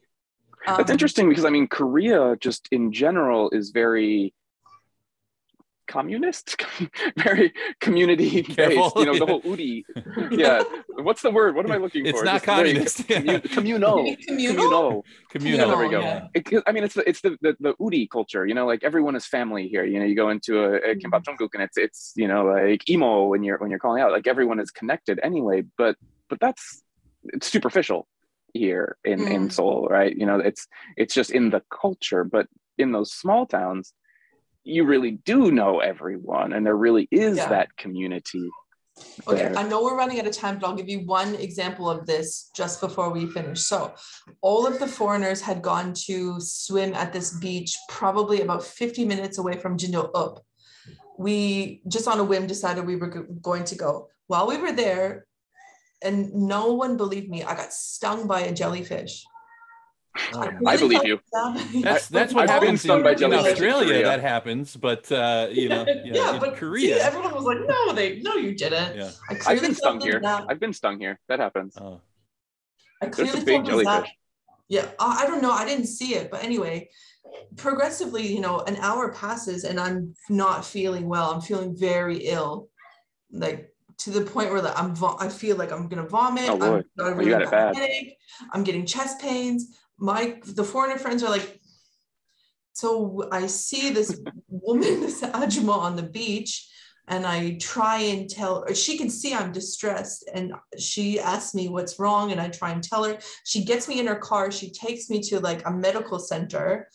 [0.67, 4.35] That's Um, interesting because I mean Korea just in general is very
[5.91, 6.57] communist,
[7.17, 8.57] very community based.
[8.57, 8.93] Careful.
[8.97, 9.85] You know the whole uri.
[10.31, 10.63] Yeah,
[11.07, 11.55] what's the word?
[11.57, 12.25] What am I looking It's for?
[12.25, 13.09] It's not Just communist.
[13.09, 13.97] commu- communal.
[14.27, 14.57] Communal?
[14.57, 15.05] Communal.
[15.31, 15.69] Communal.
[15.69, 16.01] There we go.
[16.01, 16.27] yeah.
[16.35, 18.47] It- I mean, it's the it's the, the the uri culture.
[18.47, 19.85] You know, like everyone is family here.
[19.85, 21.37] You know, you go into a, a kimbap Mhm.
[21.37, 24.13] cheonguk and it's it's you know like imo when you're when you're calling out.
[24.13, 25.65] Like everyone is connected anyway.
[25.77, 25.97] But
[26.31, 26.83] but that's
[27.35, 28.07] it's superficial
[28.55, 29.53] here in in Mm.
[29.53, 30.15] Seoul, right?
[30.21, 30.67] You know, it's
[30.97, 32.25] it's just in the culture.
[32.25, 32.47] But
[32.79, 33.93] in those small towns,
[34.65, 37.49] you really do know everyone, and there really is Yeah.
[37.49, 38.51] that community.
[39.27, 39.57] Okay, there.
[39.57, 42.51] I know we're running out of time, but I'll give you one example of this
[42.55, 43.63] just before we finish.
[43.63, 43.95] So,
[44.43, 49.39] all of the foreigners had gone to swim at this beach, probably about 50 minutes
[49.39, 50.45] away from Jindo Up.
[51.19, 53.09] We just on a whim decided we were
[53.41, 54.09] going to go.
[54.27, 55.27] While we were there,
[56.03, 59.25] and no one believed me, I got stung by a jellyfish.
[60.35, 61.21] Oh, really I believe you.
[61.83, 63.87] That's that's what I've been happens stung in, by in Australia.
[63.89, 64.05] Korea.
[64.05, 66.97] That happens, but uh, you know, yeah, yeah, in but Korea.
[66.97, 69.11] see, everyone was like, "No, they, no, you didn't." yeah.
[69.31, 70.21] I I've been stung here.
[70.21, 71.21] that- I've been stung here.
[71.29, 71.77] That happens.
[71.81, 72.01] Oh,
[73.01, 74.11] I There's clearly a big felt that- jellyfish.
[74.69, 75.53] Yeah, I I don't know.
[75.53, 76.91] I didn't see it, but anyway,
[77.57, 81.31] progressively, you know, an hour passes and I'm not feeling well.
[81.33, 82.69] I'm feeling very ill,
[83.33, 84.95] like to the point where like, I'm.
[84.95, 86.49] Vo- I feel like I'm gonna vomit.
[86.49, 86.83] Oh, I'm boy.
[86.97, 87.77] got you got it bad bad.
[87.77, 88.17] headache.
[88.53, 89.77] I'm getting chest pains.
[90.01, 91.59] My the foreigner friends are like.
[92.73, 96.67] So I see this woman, this Ajumma on the beach,
[97.09, 98.75] and I try and tell her.
[98.75, 102.83] She can see I'm distressed, and she asks me what's wrong, and I try and
[102.83, 106.19] tell her she gets me in her car she takes me to like a medical
[106.19, 106.89] center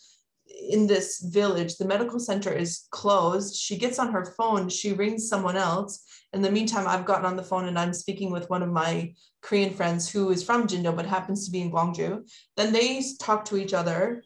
[0.58, 5.28] in this village the medical center is closed she gets on her phone she rings
[5.28, 8.62] someone else in the meantime i've gotten on the phone and i'm speaking with one
[8.62, 12.26] of my korean friends who is from jindo but happens to be in gwangju
[12.56, 14.22] then they talk to each other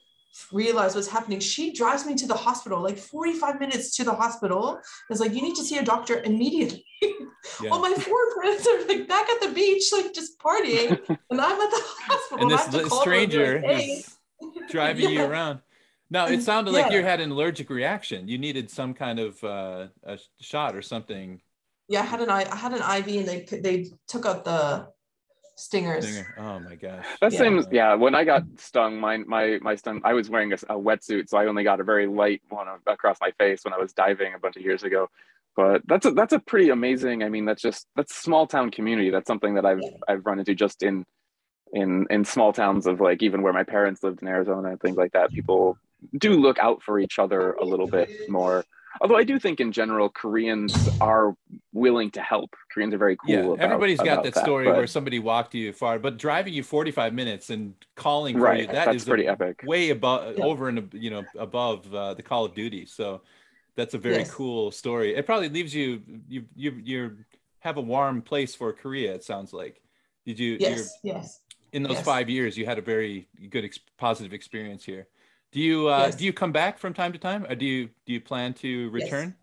[0.53, 4.79] realize what's happening she drives me to the hospital like 45 minutes to the hospital
[5.11, 6.85] it's like you need to see a doctor immediately
[7.63, 7.71] yeah.
[7.71, 10.91] well, my four friends are like back at the beach, like just partying,
[11.31, 12.43] and I'm at the hospital.
[12.43, 14.19] and this have to li- call them and be stranger like, "Hey." is
[14.69, 15.61] driving you around.
[16.11, 18.27] No, it sounded like you had an allergic reaction.
[18.27, 21.41] You needed some kind of uh, a shot or something.
[21.89, 24.89] Yeah, I had an I, I had an IV, and they they took out the
[25.57, 26.09] stingers.
[26.09, 26.35] Stinger.
[26.39, 27.05] Oh my gosh.
[27.21, 27.39] That Yeah.
[27.39, 27.95] seems yeah.
[27.95, 30.01] When I got stung, my my my stung.
[30.05, 33.19] I was wearing a, a wetsuit, so I only got a very light one across
[33.21, 35.09] my face when I was diving a bunch of years ago.
[35.57, 37.23] But that's a that's a pretty amazing.
[37.23, 39.11] I mean, that's just that's small town community.
[39.11, 39.91] That's something that I've Yeah.
[40.09, 41.05] I've run into just in
[41.73, 44.97] in in small towns of like even where my parents lived in Arizona and things
[44.97, 45.31] like that.
[45.31, 45.77] People
[46.19, 48.65] do look out for each other a little bit more.
[49.01, 51.37] Although I do think in general Koreans are
[51.73, 52.55] willing to help.
[52.75, 53.31] Koreans are very cool.
[53.31, 56.17] Yeah, about- everybody's got about that that, story but- where somebody walked you far, but
[56.19, 58.61] driving you 45 minutes and calling for right.
[58.63, 59.63] you, that that's is a- epic.
[59.65, 60.45] way above, Yeah.
[60.45, 62.85] over and you know above uh, the Call of Duty.
[62.87, 63.23] So
[63.77, 64.35] that's a very Yes.
[64.35, 65.15] cool story.
[65.15, 67.17] It probably leaves you you you you're
[67.61, 69.15] have a warm place for Korea.
[69.15, 69.81] It sounds like.
[70.27, 70.53] Did you?
[70.53, 71.41] you're- Yes, yes.
[71.73, 72.05] in those Yes.
[72.05, 75.07] five years you had a very good ex- positive experience here
[75.53, 76.17] do you uh, Yes.
[76.17, 78.91] do you come back from time to time or do you do you plan to
[78.91, 79.35] return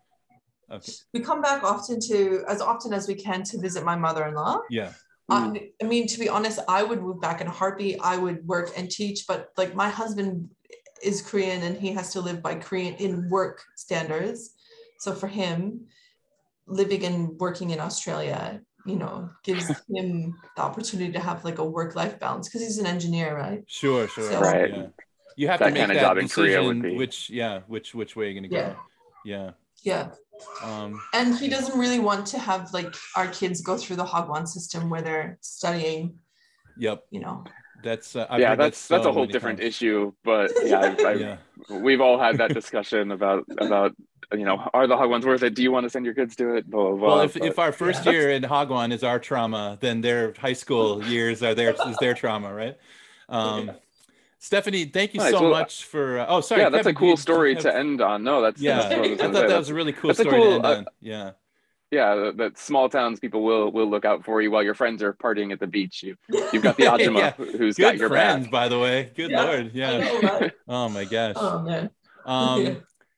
[0.70, 4.60] okay We come back often to as often as we can to visit my mother-in-law.
[4.70, 4.92] yeah
[5.30, 7.98] I, I mean, to be honest, I would move back in a heartbeat.
[8.02, 10.48] I would work and teach, but like my husband
[11.04, 14.54] is Korean and he has to live by Korean in work standards.
[15.00, 15.84] So for him,
[16.66, 21.64] living and working in Australia, you know, gives him the opportunity to have like a
[21.78, 23.60] work-life balance because he's an engineer, right?
[23.66, 24.70] sure sure So- Right.
[24.74, 24.86] yeah.
[25.40, 27.60] You have That to make kinda that job in Korea decision would be- which yeah
[27.74, 28.70] which which way you're gonna Yeah.
[28.72, 28.76] go
[29.32, 29.50] yeah
[29.90, 30.04] Yeah.
[30.68, 34.44] um And he doesn't really want to have like our kids go through the Hagwon
[34.56, 36.02] system where they're studying,
[36.86, 37.36] yep you know.
[37.88, 39.68] that's uh, yeah, heard that that's that's so a whole different times.
[39.74, 40.00] issue.
[40.30, 41.36] But yeah, I've, I've, yeah
[41.86, 43.92] we've all had that discussion about about
[44.40, 45.54] you know are the hagwons worth it?
[45.58, 46.62] Do you want to send your kids to it?
[46.68, 47.08] Blah, blah, blah.
[47.08, 48.12] well if, But- if our first Yeah.
[48.12, 52.14] year in hagwon is our trauma then their high school years are their is their
[52.22, 52.76] trauma right
[53.38, 53.70] um
[54.38, 55.32] stephanie thank you Nice.
[55.32, 57.62] so Well, much for uh, oh sorry yeah, that's Kevin, a cool you story have-
[57.64, 58.22] to end on.
[58.22, 60.20] No, that's Yeah, that's I was I gonna thought that was a really cool that's
[60.20, 60.86] a story cool, to end uh, on.
[61.00, 61.30] Yeah,
[61.90, 65.02] yeah that, that small towns people will will look out for you while your friends
[65.02, 66.02] are partying at the beach.
[66.02, 66.16] You
[66.52, 67.32] you've got the Ajumma Yeah.
[67.58, 68.52] who's got your friends, back.
[68.52, 69.10] by the way.
[69.16, 69.42] Good Yeah.
[69.44, 70.48] lord, yeah.
[70.68, 71.34] Oh my gosh.
[71.36, 71.90] Oh man.
[72.24, 72.74] Um, Yeah.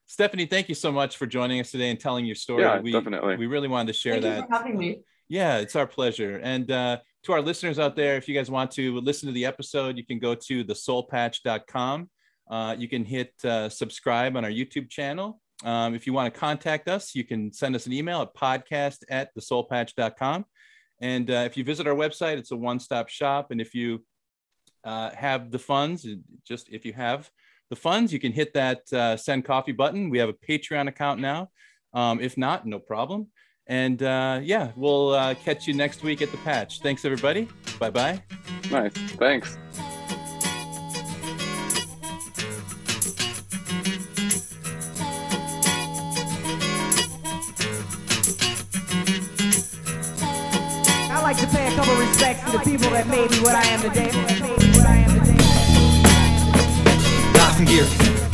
[0.06, 2.62] Stephanie, thank you so much for joining us today and telling your story.
[2.64, 3.36] Yeah, we, definitely.
[3.36, 4.40] We really wanted to share Thank that.
[4.40, 5.02] you for having me.
[5.30, 6.40] Yeah, it's our pleasure.
[6.42, 9.46] And uh, to our listeners out there, if you guys want to listen to the
[9.46, 12.10] episode, you can go to theseoulpatch.com.
[12.50, 15.40] Uh, you can hit uh, subscribe on our YouTube channel.
[15.64, 19.04] Um, if you want to contact us, you can send us an email at podcast
[19.08, 20.46] at theseoulpatch.com.
[21.00, 23.52] And uh, if you visit our website, it's a one stop shop.
[23.52, 24.04] And if you
[24.82, 26.08] uh, have the funds,
[26.44, 27.30] just if you have
[27.68, 30.10] the funds, you can hit that uh, send coffee button.
[30.10, 31.50] We have a Patreon account now.
[31.94, 33.28] Um, if not, no problem.
[33.70, 36.80] And uh, yeah, we'll uh, catch you next week at the patch.
[36.80, 37.48] Thanks, everybody.
[37.78, 38.20] Bye bye.
[38.68, 39.56] Nice, thanks.
[51.12, 53.62] I like to pay a couple respects to the people that made me what I
[53.68, 54.10] am today.
[54.76, 55.20] What I am
[57.66, 57.84] Gear,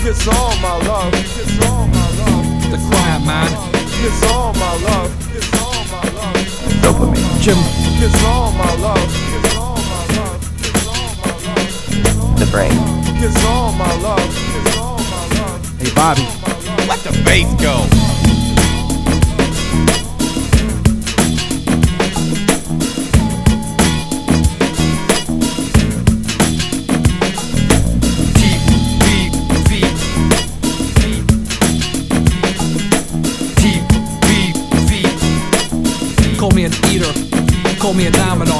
[0.08, 1.12] It's all my love.
[1.12, 2.70] It's all my love.
[2.70, 5.10] the quiet man, It's all my love.
[5.34, 6.36] It's all my love.
[6.82, 7.56] dopamine, Jim,
[8.04, 9.08] It's all my love.
[9.34, 10.40] It's all my love.
[10.60, 12.38] It's all my love.
[12.38, 12.72] the brain.
[13.24, 14.20] It's all my love.
[14.20, 15.80] It's all my love.
[15.80, 16.26] Hey Bobby,
[16.88, 18.15] let the bass go.
[37.94, 38.55] Deep, deep, deep.